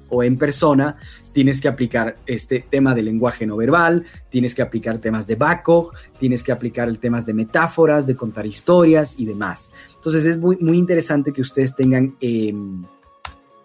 o 0.10 0.24
en 0.24 0.38
persona, 0.38 0.98
tienes 1.34 1.62
que 1.62 1.68
aplicar 1.68 2.18
este 2.26 2.66
tema 2.70 2.94
de 2.94 3.04
lenguaje 3.04 3.46
no 3.46 3.56
verbal, 3.58 4.06
tienes 4.30 4.56
que 4.56 4.62
aplicar 4.62 4.98
temas 4.98 5.28
de 5.28 5.36
BACO, 5.36 5.92
tienes 6.20 6.44
que 6.44 6.52
aplicar 6.52 6.90
el 6.90 7.00
temas 7.00 7.26
de 7.26 7.34
metáforas, 7.34 8.06
de 8.08 8.16
contar 8.16 8.46
historias 8.46 9.16
y 9.18 9.26
demás. 9.26 9.72
Entonces 9.96 10.26
es 10.26 10.38
muy, 10.38 10.58
muy 10.58 10.78
interesante 10.78 11.32
que 11.32 11.42
ustedes 11.42 11.76
tengan 11.76 12.16
em, 12.22 12.84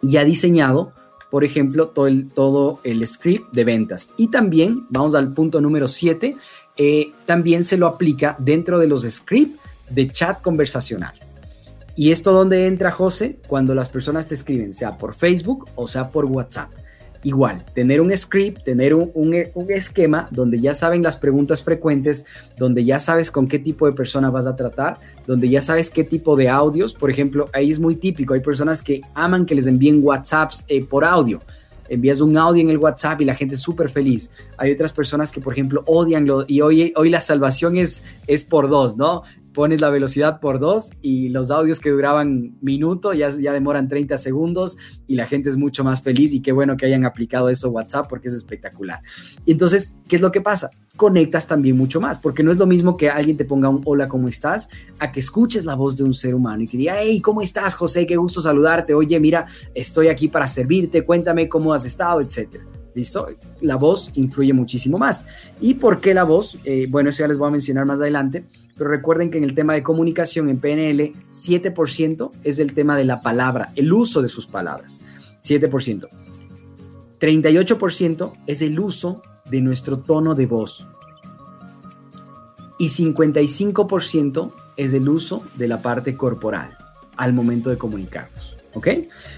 ya 0.03 0.25
diseñado, 0.25 0.93
por 1.31 1.43
ejemplo, 1.43 1.89
todo 1.89 2.07
el, 2.07 2.31
todo 2.31 2.81
el 2.85 3.07
script 3.09 3.53
de 3.53 3.65
ventas. 3.65 4.13
Y 4.17 4.29
también, 4.29 4.87
vamos 4.91 5.15
al 5.15 5.33
punto 5.33 5.61
número 5.61 5.89
7, 5.89 6.37
eh, 6.77 7.13
también 7.27 7.65
se 7.65 7.77
lo 7.77 7.87
aplica 7.87 8.37
dentro 8.39 8.79
de 8.79 8.87
los 8.87 9.03
scripts 9.03 9.59
de 9.91 10.09
chat 10.11 10.41
conversacional. 10.41 11.15
¿Y 11.97 12.11
esto 12.11 12.33
dónde 12.33 12.67
entra, 12.67 12.91
José? 12.91 13.39
Cuando 13.47 13.75
las 13.75 13.89
personas 13.89 14.27
te 14.27 14.35
escriben, 14.35 14.75
sea 14.75 14.99
por 14.99 15.15
Facebook 15.15 15.69
o 15.77 15.87
sea 15.87 16.11
por 16.11 16.25
WhatsApp. 16.25 16.71
Igual, 17.23 17.65
tener 17.73 18.03
un 18.03 18.15
script, 18.15 18.65
tener 18.65 18.95
un, 18.95 19.35
esquema 19.71 20.29
donde 20.31 20.61
ya 20.61 20.75
saben 20.75 21.03
las 21.03 21.17
preguntas 21.17 21.63
frecuentes, 21.63 22.27
donde 22.59 22.85
ya 22.85 23.01
sabes 23.01 23.31
con 23.31 23.49
qué 23.49 23.59
tipo 23.59 23.87
de 23.87 23.93
persona 23.93 24.29
vas 24.29 24.47
a 24.47 24.57
tratar, 24.57 24.99
donde 25.27 25.49
ya 25.49 25.63
sabes 25.63 25.89
qué 25.89 26.05
tipo 26.05 26.37
de 26.37 26.51
audios. 26.51 26.93
Por 26.93 27.11
ejemplo, 27.11 27.49
ahí 27.55 27.71
es 27.71 27.79
muy 27.79 27.97
típico, 27.97 28.35
hay 28.35 28.41
personas 28.41 28.83
que 28.83 29.01
aman 29.15 29.47
que 29.47 29.55
les 29.55 29.67
envíen 29.67 30.05
WhatsApps 30.05 30.67
eh, 30.69 30.85
por 30.85 31.05
audio 31.05 31.41
envías 31.89 32.21
un 32.21 32.37
audio 32.37 32.63
en 32.63 32.71
el 32.71 32.79
WhatsApp 32.79 33.21
y 33.21 33.25
la 33.27 33.35
gente 33.35 33.57
es 33.57 33.61
súper 33.61 33.89
feliz. 33.89 34.31
Hay 34.57 34.73
otras 34.73 34.93
personas 34.93 35.31
que, 35.31 35.41
por 35.41 35.53
ejemplo, 35.53 35.83
odian 35.87 36.27
lo, 36.27 36.45
y 36.47 36.61
hoy, 36.61 36.93
hoy 36.97 37.11
la 37.11 37.21
salvación 37.21 37.77
es, 37.77 38.05
es 38.27 38.43
por 38.43 38.69
dos, 38.69 38.97
¿no? 38.97 39.23
Pones 39.55 39.81
la 39.81 39.89
velocidad 39.89 40.41
por 40.41 40.59
dos 40.59 40.91
y 41.01 41.31
los 41.31 41.51
audios 41.51 41.81
que 41.81 41.91
duraban 41.91 42.57
minuto 42.61 43.15
ya, 43.15 43.31
ya 43.31 43.53
demoran 43.53 43.89
30 43.89 44.19
segundos 44.19 44.77
y 45.07 45.15
la 45.15 45.27
gente 45.27 45.49
es 45.49 45.57
mucho 45.57 45.85
más 45.85 46.03
feliz 46.03 46.35
y 46.35 46.41
qué 46.41 46.53
bueno 46.53 46.77
que 46.77 46.87
hayan 46.87 47.07
aplicado 47.07 47.49
eso 47.49 47.71
WhatsApp 47.71 48.09
porque 48.09 48.29
es 48.29 48.35
espectacular. 48.35 49.01
Y 49.47 49.53
entonces, 49.53 49.97
¿qué 50.09 50.17
es 50.17 50.23
lo 50.23 50.33
que 50.33 50.41
pasa? 50.41 50.71
Conectas 50.97 51.47
también 51.47 51.77
mucho 51.77 52.01
más, 52.01 52.19
porque 52.19 52.43
no 52.43 52.53
es 52.53 52.59
lo 52.59 52.67
mismo 52.67 52.97
que 52.97 53.09
alguien 53.09 53.37
te 53.37 53.45
ponga 53.45 53.69
un 53.69 53.81
hola, 53.85 54.09
¿cómo 54.09 54.29
estás? 54.29 54.69
a 54.99 55.13
que 55.13 55.21
escuches 55.21 55.65
la 55.65 55.75
voz 55.75 55.97
de 55.97 56.05
un 56.05 56.15
ser 56.15 56.35
humano 56.35 56.63
y 56.63 56.69
que 56.69 56.77
diga, 56.77 56.97
hey, 56.99 57.21
¿cómo 57.21 57.41
estás, 57.41 57.75
José? 57.75 58.07
Qué 58.07 58.17
gusto 58.17 58.43
saludarte. 58.43 58.95
Oye, 58.95 59.19
mira, 59.21 59.47
estoy 59.75 60.09
aquí 60.09 60.29
para 60.29 60.47
servirte, 60.47 61.05
cuéntame 61.05 61.49
cómo 61.49 61.73
has 61.73 61.85
estado, 61.85 62.21
etcétera. 62.21 62.65
¿Listo? 62.95 63.27
La 63.61 63.75
voz 63.75 64.13
influye 64.15 64.53
muchísimo 64.53 64.99
más. 64.99 65.27
¿Y 65.61 65.75
por 65.75 66.01
qué 66.01 66.15
la 66.15 66.23
voz? 66.23 66.57
Eh, 66.65 66.87
bueno, 66.89 67.11
eso 67.11 67.25
ya 67.25 67.29
les 67.29 67.39
voy 67.39 67.49
a 67.49 67.51
mencionar 67.51 67.87
más 67.87 68.01
adelante 68.01 68.45
pero 68.77 68.91
recuerden 68.91 69.31
que 69.31 69.39
en 69.39 69.45
el 69.45 69.55
tema 69.55 69.75
de 69.75 69.83
comunicación 69.83 70.49
en 70.49 70.59
PNL, 70.59 71.15
7% 71.31 72.31
es 72.43 72.59
el 72.59 72.75
tema 72.75 72.97
de 72.97 73.05
la 73.05 73.21
palabra, 73.21 73.73
el 73.77 73.93
uso 73.93 74.21
de 74.21 74.29
sus 74.29 74.47
palabras. 74.47 75.01
7%. 75.43 76.09
38% 77.21 78.33
es 78.47 78.63
el 78.63 78.79
uso 78.81 79.23
de 79.51 79.61
nuestro 79.61 79.99
tono 79.99 80.35
de 80.35 80.47
voz. 80.47 80.87
Y 82.79 82.89
55% 82.89 84.53
es 84.77 84.93
el 84.93 85.09
uso 85.09 85.45
de 85.57 85.69
la 85.69 85.81
parte 85.81 86.17
corporal 86.17 86.77
al 87.17 87.33
momento 87.33 87.71
de 87.71 87.79
comunicarnos. 87.79 88.57
¿Ok? 88.75 88.89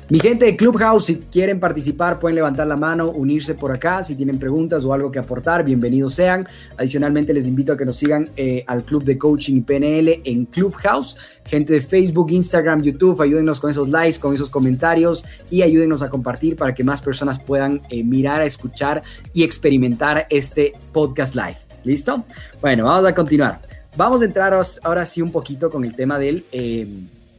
Mi 0.08 0.18
gente 0.18 0.46
de 0.46 0.56
Clubhouse, 0.56 1.04
si 1.04 1.16
quieren 1.16 1.60
participar, 1.60 2.18
pueden 2.18 2.36
levantar 2.36 2.66
la 2.66 2.76
mano, 2.76 3.10
unirse 3.10 3.54
por 3.54 3.70
acá. 3.70 4.02
Si 4.02 4.14
tienen 4.14 4.38
preguntas 4.38 4.82
o 4.84 4.94
algo 4.94 5.10
que 5.10 5.18
aportar, 5.18 5.62
bienvenidos 5.62 6.14
sean. 6.14 6.48
Adicionalmente, 6.78 7.34
les 7.34 7.46
invito 7.46 7.74
a 7.74 7.76
que 7.76 7.84
nos 7.84 7.98
sigan 7.98 8.30
eh, 8.36 8.64
al 8.66 8.84
Club 8.84 9.04
de 9.04 9.18
Coaching 9.18 9.62
PNL 9.62 10.22
en 10.24 10.46
Clubhouse. 10.46 11.16
Gente 11.44 11.74
de 11.74 11.80
Facebook, 11.82 12.30
Instagram, 12.30 12.82
YouTube, 12.82 13.20
ayúdenos 13.20 13.60
con 13.60 13.70
esos 13.70 13.90
likes, 13.90 14.18
con 14.18 14.34
esos 14.34 14.48
comentarios 14.48 15.24
y 15.50 15.60
ayúdenos 15.60 16.02
a 16.02 16.08
compartir 16.08 16.56
para 16.56 16.74
que 16.74 16.82
más 16.82 17.02
personas 17.02 17.38
puedan 17.38 17.82
eh, 17.90 18.02
mirar, 18.02 18.42
escuchar 18.42 19.02
y 19.34 19.44
experimentar 19.44 20.26
este 20.30 20.72
podcast 20.92 21.34
live. 21.34 21.58
¿Listo? 21.84 22.24
Bueno, 22.62 22.86
vamos 22.86 23.06
a 23.06 23.14
continuar. 23.14 23.60
Vamos 23.96 24.22
a 24.22 24.24
entrar 24.24 24.58
ahora 24.82 25.06
sí 25.06 25.20
un 25.20 25.30
poquito 25.30 25.68
con 25.68 25.84
el 25.84 25.94
tema 25.94 26.18
del 26.18 26.44
eh, 26.52 26.86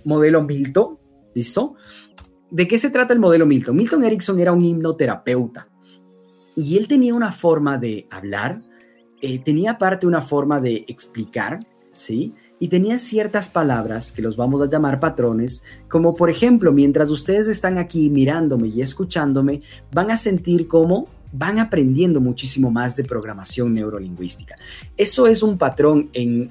modelo 0.03 0.43
Milton 0.43 0.96
¿Listo? 1.38 1.76
¿De 2.50 2.67
qué 2.67 2.80
se 2.80 2.89
trata 2.89 3.13
el 3.13 3.19
modelo 3.19 3.45
Milton? 3.45 3.76
Milton 3.76 4.04
Erickson 4.04 4.39
era 4.39 4.52
un 4.52 4.65
hipnoterapeuta 4.65 5.67
y 6.56 6.78
él 6.78 6.88
tenía 6.88 7.13
una 7.13 7.32
forma 7.32 7.78
de 7.78 8.08
hablar, 8.10 8.63
eh, 9.21 9.38
tenía 9.38 9.73
aparte 9.73 10.08
una 10.08 10.21
forma 10.21 10.60
de 10.60 10.84
explicar, 10.88 11.60
¿sí? 11.93 12.34
Y 12.60 12.69
tenía 12.69 12.97
ciertas 12.97 13.50
palabras 13.50 14.12
que 14.12 14.23
los 14.23 14.36
vamos 14.36 14.63
a 14.63 14.65
llamar 14.67 15.00
patrones, 15.00 15.62
como 15.88 16.15
por 16.15 16.32
ejemplo, 16.32 16.71
mientras 16.71 17.12
ustedes 17.12 17.47
están 17.47 17.78
aquí 17.78 18.10
mirándome 18.10 18.69
y 18.69 18.82
escuchándome, 18.82 19.62
van 19.93 20.10
a 20.10 20.17
sentir 20.17 20.67
cómo 20.67 21.08
van 21.32 21.60
aprendiendo 21.60 22.19
muchísimo 22.19 22.71
más 22.71 22.95
de 22.95 23.04
programación 23.04 23.76
neurolingüística. 23.76 24.56
Eso 24.97 25.28
es 25.28 25.43
un 25.43 25.60
patrón 25.60 26.10
en, 26.13 26.50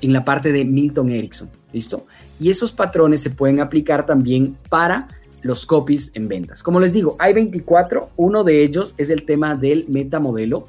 en 0.00 0.12
la 0.12 0.24
parte 0.24 0.52
de 0.52 0.64
Milton 0.64 1.10
Erickson, 1.10 1.50
¿listo? 1.72 2.06
Y 2.38 2.50
esos 2.50 2.72
patrones 2.72 3.22
se 3.22 3.30
pueden 3.30 3.60
aplicar 3.60 4.06
también 4.06 4.56
para 4.68 5.08
los 5.42 5.64
copies 5.64 6.10
en 6.14 6.28
ventas. 6.28 6.62
Como 6.62 6.80
les 6.80 6.92
digo, 6.92 7.16
hay 7.18 7.32
24, 7.32 8.10
uno 8.16 8.44
de 8.44 8.62
ellos 8.62 8.94
es 8.98 9.10
el 9.10 9.24
tema 9.24 9.54
del 9.54 9.86
metamodelo 9.88 10.64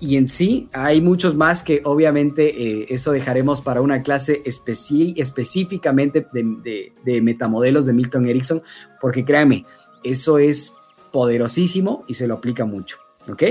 y 0.00 0.16
en 0.16 0.28
sí 0.28 0.68
hay 0.72 1.00
muchos 1.00 1.34
más 1.34 1.62
que 1.62 1.80
obviamente 1.84 2.82
eh, 2.82 2.86
eso 2.90 3.10
dejaremos 3.10 3.60
para 3.60 3.80
una 3.80 4.02
clase 4.02 4.42
específicamente 4.44 6.26
de, 6.32 6.92
de, 7.04 7.20
metamodelos 7.20 7.86
de 7.86 7.92
Milton 7.92 8.28
Erickson, 8.28 8.62
porque 9.00 9.24
créanme, 9.24 9.64
eso 10.04 10.38
es 10.38 10.72
poderosísimo 11.12 12.04
y 12.06 12.14
se 12.14 12.28
lo 12.28 12.34
aplica 12.34 12.64
mucho. 12.64 12.98
¿Ok? 13.28 13.42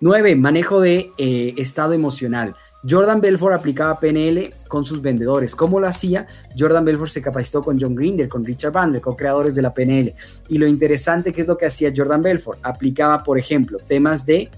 9. 0.00 0.36
Manejo 0.36 0.80
de 0.80 1.12
eh, 1.16 1.54
estado 1.56 1.92
emocional. 1.94 2.56
Jordan 2.88 3.20
Belfort 3.20 3.54
aplicaba 3.54 3.98
PNL 3.98 4.52
con 4.68 4.84
sus 4.84 5.00
vendedores. 5.00 5.54
¿Cómo 5.54 5.80
lo 5.80 5.86
hacía? 5.86 6.26
Jordan 6.58 6.84
Belfort 6.84 7.10
se 7.10 7.22
capacitó 7.22 7.62
con 7.62 7.80
John 7.80 7.94
Grinder, 7.94 8.28
con 8.28 8.44
Richard 8.44 8.72
Bandler, 8.72 9.00
co-creadores 9.00 9.54
de 9.54 9.62
la 9.62 9.72
PNL. 9.72 10.14
Y 10.48 10.58
lo 10.58 10.66
interesante 10.66 11.32
que 11.32 11.40
es 11.40 11.46
lo 11.46 11.56
que 11.56 11.66
hacía 11.66 11.92
Jordan 11.96 12.22
Belfort. 12.22 12.58
Aplicaba, 12.62 13.22
por 13.22 13.38
ejemplo, 13.38 13.78
temas 13.78 14.26
de 14.26 14.50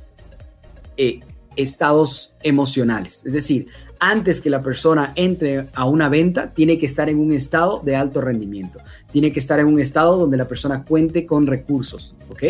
eh, 0.96 1.20
estados 1.54 2.32
emocionales. 2.42 3.24
Es 3.24 3.32
decir, 3.32 3.68
antes 3.98 4.40
que 4.40 4.50
la 4.50 4.60
persona 4.60 5.12
entre 5.16 5.66
a 5.74 5.84
una 5.84 6.08
venta, 6.08 6.52
tiene 6.52 6.78
que 6.78 6.86
estar 6.86 7.08
en 7.08 7.18
un 7.18 7.32
estado 7.32 7.80
de 7.84 7.96
alto 7.96 8.20
rendimiento. 8.20 8.80
Tiene 9.10 9.32
que 9.32 9.38
estar 9.38 9.58
en 9.60 9.66
un 9.66 9.80
estado 9.80 10.16
donde 10.16 10.36
la 10.36 10.48
persona 10.48 10.84
cuente 10.84 11.26
con 11.26 11.46
recursos, 11.46 12.14
¿ok? 12.28 12.42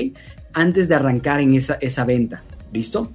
Antes 0.53 0.89
de 0.89 0.95
arrancar 0.95 1.41
en 1.41 1.55
esa, 1.55 1.75
esa 1.75 2.05
venta. 2.05 2.43
¿Listo? 2.73 3.11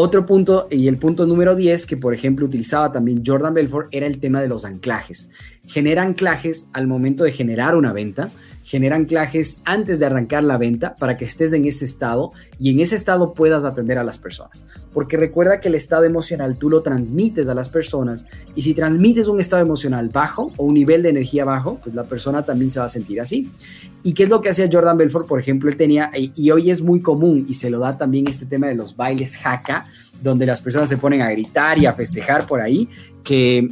Otro 0.00 0.24
punto, 0.24 0.68
y 0.70 0.86
el 0.86 0.96
punto 0.96 1.26
número 1.26 1.56
10, 1.56 1.84
que 1.84 1.96
por 1.96 2.14
ejemplo 2.14 2.46
utilizaba 2.46 2.92
también 2.92 3.24
Jordan 3.26 3.52
Belfort, 3.52 3.88
era 3.90 4.06
el 4.06 4.20
tema 4.20 4.40
de 4.40 4.46
los 4.46 4.64
anclajes. 4.64 5.28
Genera 5.68 6.02
anclajes 6.02 6.68
al 6.72 6.86
momento 6.86 7.24
de 7.24 7.30
generar 7.30 7.76
una 7.76 7.92
venta, 7.92 8.30
genera 8.64 8.96
anclajes 8.96 9.62
antes 9.64 9.98
de 9.98 10.04
arrancar 10.04 10.44
la 10.44 10.58
venta 10.58 10.94
para 10.96 11.16
que 11.16 11.24
estés 11.24 11.54
en 11.54 11.64
ese 11.64 11.86
estado 11.86 12.32
y 12.58 12.70
en 12.70 12.80
ese 12.80 12.96
estado 12.96 13.32
puedas 13.32 13.64
atender 13.64 13.96
a 13.96 14.04
las 14.04 14.18
personas. 14.18 14.66
Porque 14.92 15.16
recuerda 15.16 15.58
que 15.58 15.68
el 15.68 15.74
estado 15.74 16.04
emocional 16.04 16.58
tú 16.58 16.68
lo 16.68 16.82
transmites 16.82 17.48
a 17.48 17.54
las 17.54 17.70
personas 17.70 18.26
y 18.54 18.60
si 18.60 18.74
transmites 18.74 19.26
un 19.26 19.40
estado 19.40 19.62
emocional 19.62 20.10
bajo 20.10 20.52
o 20.58 20.64
un 20.64 20.74
nivel 20.74 21.02
de 21.02 21.08
energía 21.08 21.46
bajo, 21.46 21.78
pues 21.82 21.94
la 21.94 22.04
persona 22.04 22.44
también 22.44 22.70
se 22.70 22.78
va 22.78 22.84
a 22.84 22.90
sentir 22.90 23.22
así. 23.22 23.50
¿Y 24.02 24.12
qué 24.12 24.24
es 24.24 24.28
lo 24.28 24.42
que 24.42 24.50
hacía 24.50 24.68
Jordan 24.70 24.98
Belfort? 24.98 25.26
Por 25.26 25.40
ejemplo, 25.40 25.70
él 25.70 25.78
tenía, 25.78 26.10
y 26.14 26.50
hoy 26.50 26.70
es 26.70 26.82
muy 26.82 27.00
común 27.00 27.46
y 27.48 27.54
se 27.54 27.70
lo 27.70 27.78
da 27.78 27.96
también 27.96 28.28
este 28.28 28.44
tema 28.44 28.66
de 28.66 28.74
los 28.74 28.96
bailes 28.96 29.36
jaca, 29.38 29.86
donde 30.22 30.44
las 30.44 30.60
personas 30.60 30.90
se 30.90 30.98
ponen 30.98 31.22
a 31.22 31.30
gritar 31.30 31.78
y 31.78 31.86
a 31.86 31.94
festejar 31.94 32.46
por 32.46 32.60
ahí, 32.60 32.86
que 33.24 33.68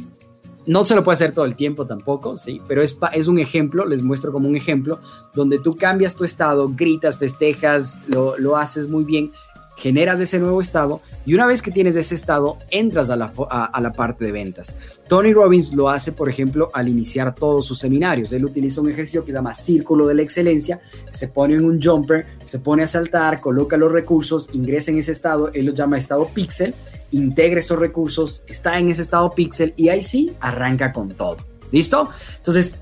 no 0.67 0.85
se 0.85 0.93
lo 0.93 1.03
puede 1.03 1.15
hacer 1.15 1.33
todo 1.33 1.45
el 1.45 1.55
tiempo 1.55 1.87
tampoco, 1.87 2.35
sí, 2.35 2.61
pero 2.67 2.83
es, 2.83 2.97
es 3.13 3.27
un 3.27 3.39
ejemplo, 3.39 3.85
les 3.85 4.03
muestro 4.03 4.31
como 4.31 4.47
un 4.47 4.55
ejemplo, 4.55 4.99
donde 5.33 5.59
tú 5.59 5.75
cambias 5.75 6.15
tu 6.15 6.23
estado, 6.23 6.69
gritas, 6.69 7.17
festejas, 7.17 8.05
lo, 8.07 8.37
lo 8.37 8.57
haces 8.57 8.87
muy 8.87 9.03
bien, 9.03 9.31
generas 9.77 10.19
ese 10.19 10.39
nuevo 10.39 10.59
estado 10.59 11.01
y 11.25 11.35
una 11.35 11.45
vez 11.45 11.61
que 11.61 11.71
tienes 11.71 11.95
ese 11.95 12.15
estado, 12.15 12.57
entras 12.71 13.09
a 13.09 13.15
la, 13.15 13.31
a, 13.49 13.79
la, 13.79 13.93
parte 13.93 14.25
de 14.25 14.31
ventas. 14.31 14.75
Tony 15.07 15.33
Robbins 15.33 15.73
lo 15.73 15.89
hace, 15.89 16.11
por 16.11 16.29
ejemplo, 16.29 16.71
al 16.73 16.89
iniciar 16.89 17.33
todos 17.35 17.65
sus 17.65 17.79
seminarios. 17.79 18.33
Él 18.33 18.43
utiliza 18.43 18.81
un 18.81 18.89
ejercicio 18.89 19.23
que 19.23 19.31
se 19.31 19.37
llama 19.37 19.53
Círculo 19.53 20.07
de 20.07 20.15
la 20.15 20.23
Excelencia, 20.23 20.81
se 21.11 21.27
pone 21.27 21.55
en 21.55 21.63
un 21.63 21.81
jumper, 21.81 22.25
se 22.43 22.59
pone 22.59 22.83
a 22.83 22.87
saltar, 22.87 23.39
coloca 23.39 23.77
los 23.77 23.91
recursos, 23.91 24.49
ingresa 24.53 24.91
en 24.91 24.97
ese 24.97 25.11
estado, 25.11 25.51
él 25.53 25.67
lo 25.67 25.73
llama 25.73 25.97
estado 25.97 26.27
pixel, 26.33 26.73
integra 27.11 27.59
esos 27.59 27.79
recursos, 27.79 28.43
está 28.47 28.77
en 28.79 28.89
ese 28.89 29.01
estado 29.01 29.31
pixel 29.31 29.73
y 29.77 29.89
ahí 29.89 30.01
sí 30.01 30.33
arranca 30.39 30.91
con 30.91 31.09
todo. 31.09 31.37
¿Listo? 31.71 32.09
Entonces, 32.37 32.81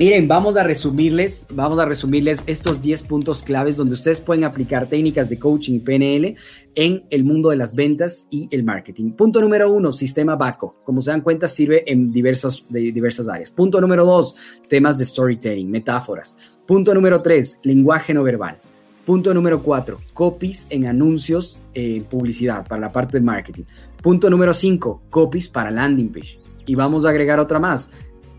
Miren, 0.00 0.28
vamos 0.28 0.56
a 0.56 0.62
resumirles, 0.62 1.44
vamos 1.50 1.80
a 1.80 1.84
resumirles 1.84 2.44
estos 2.46 2.80
10 2.80 3.02
puntos 3.02 3.42
claves 3.42 3.76
donde 3.76 3.94
ustedes 3.94 4.20
pueden 4.20 4.44
aplicar 4.44 4.86
técnicas 4.86 5.28
de 5.28 5.40
coaching 5.40 5.74
y 5.74 5.78
PNL 5.80 6.36
en 6.76 7.04
el 7.10 7.24
mundo 7.24 7.50
de 7.50 7.56
las 7.56 7.74
ventas 7.74 8.28
y 8.30 8.46
el 8.52 8.62
marketing. 8.62 9.10
Punto 9.14 9.40
número 9.40 9.72
uno, 9.72 9.90
sistema 9.90 10.36
BACO. 10.36 10.76
Como 10.84 11.02
se 11.02 11.10
dan 11.10 11.22
cuenta, 11.22 11.48
sirve 11.48 11.82
en 11.90 12.12
diversas, 12.12 12.62
de 12.68 12.92
diversas 12.92 13.28
áreas. 13.28 13.50
Punto 13.50 13.80
número 13.80 14.06
dos, 14.06 14.36
temas 14.68 14.98
de 14.98 15.04
storytelling, 15.04 15.68
metáforas. 15.68 16.38
Punto 16.64 16.94
número 16.94 17.20
tres, 17.20 17.58
lenguaje 17.64 18.14
no 18.14 18.22
verbal. 18.22 18.60
Punto 19.08 19.32
número 19.32 19.62
cuatro, 19.62 20.02
copies 20.12 20.66
en 20.68 20.86
anuncios, 20.86 21.58
en 21.72 22.04
publicidad 22.04 22.68
para 22.68 22.82
la 22.82 22.92
parte 22.92 23.16
de 23.16 23.24
marketing. 23.24 23.62
Punto 24.02 24.28
número 24.28 24.52
cinco, 24.52 25.00
copies 25.08 25.48
para 25.48 25.70
landing 25.70 26.12
page. 26.12 26.38
Y 26.66 26.74
vamos 26.74 27.06
a 27.06 27.08
agregar 27.08 27.40
otra 27.40 27.58
más, 27.58 27.90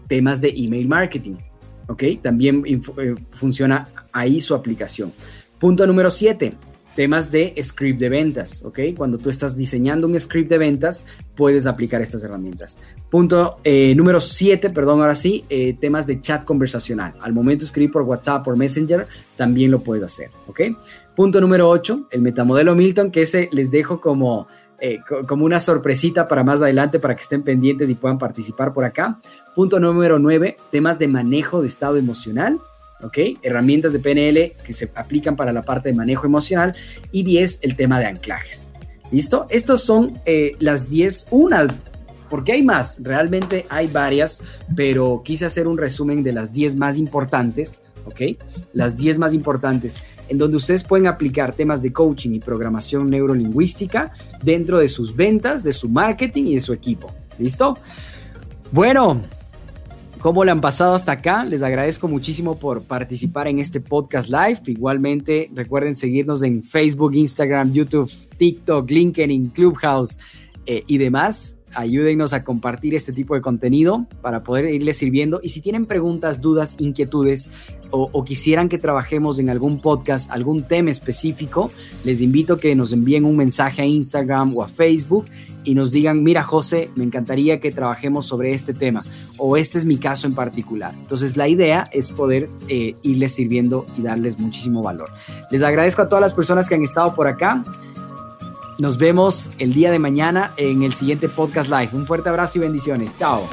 temas 0.07 0.41
de 0.41 0.53
email 0.55 0.87
marketing. 0.87 1.37
¿ok? 1.87 2.03
También 2.21 2.63
eh, 2.67 3.15
funciona 3.31 3.87
ahí 4.13 4.39
su 4.39 4.53
aplicación. 4.53 5.11
Punto 5.57 5.87
número 5.87 6.11
7, 6.11 6.53
temas 6.99 7.31
de 7.31 7.55
script 7.63 7.97
de 7.97 8.09
ventas, 8.09 8.61
¿ok? 8.65 8.79
Cuando 8.97 9.17
tú 9.17 9.29
estás 9.29 9.55
diseñando 9.55 10.05
un 10.05 10.19
script 10.19 10.49
de 10.49 10.57
ventas, 10.57 11.05
puedes 11.33 11.65
aplicar 11.65 12.01
estas 12.01 12.25
herramientas. 12.25 12.77
Punto 13.09 13.61
eh, 13.63 13.95
número 13.95 14.19
7, 14.19 14.69
perdón, 14.71 14.99
ahora 14.99 15.15
sí, 15.15 15.45
eh, 15.49 15.77
temas 15.79 16.05
de 16.05 16.19
chat 16.19 16.43
conversacional. 16.43 17.13
Al 17.21 17.31
momento 17.31 17.61
de 17.61 17.67
escribir 17.67 17.93
por 17.93 18.01
WhatsApp, 18.01 18.43
por 18.43 18.57
Messenger, 18.57 19.07
también 19.37 19.71
lo 19.71 19.79
puedes 19.79 20.03
hacer, 20.03 20.29
¿ok? 20.47 20.59
Punto 21.15 21.39
número 21.39 21.69
8, 21.69 22.09
el 22.11 22.21
metamodelo 22.21 22.75
Milton, 22.75 23.11
que 23.11 23.21
ese 23.21 23.47
les 23.53 23.71
dejo 23.71 24.01
como 24.01 24.49
eh, 24.81 24.99
como 25.25 25.45
una 25.45 25.61
sorpresita 25.61 26.27
para 26.27 26.43
más 26.43 26.61
adelante 26.61 26.99
para 26.99 27.15
que 27.15 27.21
estén 27.21 27.43
pendientes 27.43 27.89
y 27.89 27.95
puedan 27.95 28.17
participar 28.17 28.73
por 28.73 28.83
acá. 28.83 29.21
Punto 29.55 29.79
número 29.79 30.19
9, 30.19 30.57
temas 30.69 30.99
de 30.99 31.07
manejo 31.07 31.61
de 31.61 31.67
estado 31.69 31.95
emocional. 31.95 32.59
¿Ok? 33.01 33.17
Herramientas 33.41 33.93
de 33.93 33.99
PNL 33.99 34.53
que 34.63 34.73
se 34.73 34.91
aplican 34.95 35.35
para 35.35 35.53
la 35.53 35.61
parte 35.61 35.89
de 35.89 35.95
manejo 35.95 36.25
emocional. 36.25 36.75
Y 37.11 37.23
10, 37.23 37.59
el 37.63 37.75
tema 37.75 37.99
de 37.99 38.05
anclajes. 38.05 38.71
¿Listo? 39.11 39.47
Estos 39.49 39.83
son 39.83 40.19
eh, 40.25 40.55
las 40.59 40.87
10, 40.87 41.27
unas, 41.31 41.81
porque 42.29 42.51
hay 42.51 42.61
más, 42.61 42.99
realmente 43.01 43.65
hay 43.69 43.87
varias, 43.87 44.41
pero 44.75 45.21
quise 45.25 45.45
hacer 45.45 45.67
un 45.67 45.77
resumen 45.77 46.21
de 46.21 46.33
las 46.33 46.53
10 46.53 46.75
más 46.75 46.97
importantes 46.97 47.81
¿ok? 48.05 48.21
Las 48.73 48.95
10 48.95 49.19
más 49.19 49.33
importantes, 49.33 50.01
en 50.27 50.37
donde 50.37 50.57
ustedes 50.57 50.83
pueden 50.83 51.07
aplicar 51.07 51.53
temas 51.53 51.81
de 51.81 51.93
coaching 51.93 52.31
y 52.31 52.39
programación 52.39 53.07
neurolingüística 53.07 54.11
dentro 54.43 54.79
de 54.79 54.87
sus 54.87 55.15
ventas, 55.15 55.63
de 55.63 55.73
su 55.73 55.89
marketing 55.89 56.45
y 56.45 56.55
de 56.55 56.61
su 56.61 56.73
equipo. 56.73 57.11
¿Listo? 57.37 57.77
Bueno, 58.71 59.21
¿Cómo 60.19 60.43
le 60.43 60.51
han 60.51 60.59
pasado 60.59 60.95
hasta 60.95 61.13
acá? 61.13 61.45
Les 61.45 61.63
agradezco 61.63 62.09
muchísimo 62.09 62.59
por 62.59 62.83
participar 62.83 63.47
en 63.47 63.59
este 63.59 63.79
podcast 63.79 64.29
live. 64.29 64.59
Igualmente, 64.65 65.49
recuerden 65.53 65.95
seguirnos 65.95 66.43
en 66.43 66.61
Facebook, 66.61 67.15
Instagram, 67.15 67.71
YouTube, 67.71 68.11
TikTok, 68.37 68.91
LinkedIn, 68.91 69.47
Clubhouse 69.51 70.17
eh, 70.65 70.83
y 70.87 70.97
demás 70.97 71.59
ayúdennos 71.75 72.33
a 72.33 72.43
compartir 72.43 72.95
este 72.95 73.13
tipo 73.13 73.35
de 73.35 73.41
contenido 73.41 74.05
para 74.21 74.43
poder 74.43 74.65
irles 74.65 74.97
sirviendo. 74.97 75.39
Y 75.43 75.49
si 75.49 75.61
tienen 75.61 75.85
preguntas, 75.85 76.41
dudas, 76.41 76.75
inquietudes 76.79 77.49
o, 77.91 78.23
quisieran 78.23 78.69
que 78.69 78.77
trabajemos 78.77 79.39
en 79.39 79.49
algún 79.49 79.81
podcast, 79.81 80.29
algún 80.31 80.63
tema 80.63 80.91
específico, 80.91 81.71
les 82.03 82.21
invito 82.21 82.53
a 82.53 82.59
que 82.59 82.75
nos 82.75 82.93
envíen 82.93 83.25
un 83.25 83.35
mensaje 83.35 83.81
a 83.81 83.85
Instagram 83.85 84.55
o 84.55 84.61
a 84.61 84.67
Facebook 84.67 85.25
y 85.69 85.75
nos 85.75 85.91
digan, 85.91 86.23
mira 86.23 86.41
José, 86.41 86.89
me 86.95 87.03
encantaría 87.03 87.59
que 87.59 87.71
trabajemos 87.71 88.25
sobre 88.25 88.53
este 88.53 88.73
tema 88.73 89.05
o 89.37 89.55
este 89.55 89.77
es 89.77 89.85
mi 89.85 89.97
caso 89.97 90.25
en 90.25 90.33
particular. 90.33 90.95
Entonces 90.97 91.37
la 91.37 91.47
idea 91.47 91.87
es 91.91 92.11
poder 92.11 92.47
eh, 92.67 92.95
irles 93.03 93.35
sirviendo 93.35 93.85
y 93.95 94.01
darles 94.01 94.39
muchísimo 94.39 94.81
valor. 94.81 95.11
Les 95.51 95.61
agradezco 95.61 96.01
a 96.01 96.09
todas 96.09 96.23
las 96.23 96.33
personas 96.33 96.67
que 96.67 96.73
han 96.73 96.83
estado 96.83 97.13
por 97.13 97.27
acá. 97.27 97.63
Nos 98.79 98.97
vemos 98.97 99.51
el 99.59 99.73
día 99.73 99.91
de 99.91 99.99
mañana 99.99 100.53
en 100.57 100.81
el 100.81 100.93
siguiente 100.93 101.29
podcast 101.29 101.69
live. 101.69 101.89
Un 101.93 102.07
fuerte 102.07 102.29
abrazo 102.29 102.57
y 102.57 102.61
bendiciones. 102.61 103.15
Chao. 103.19 103.47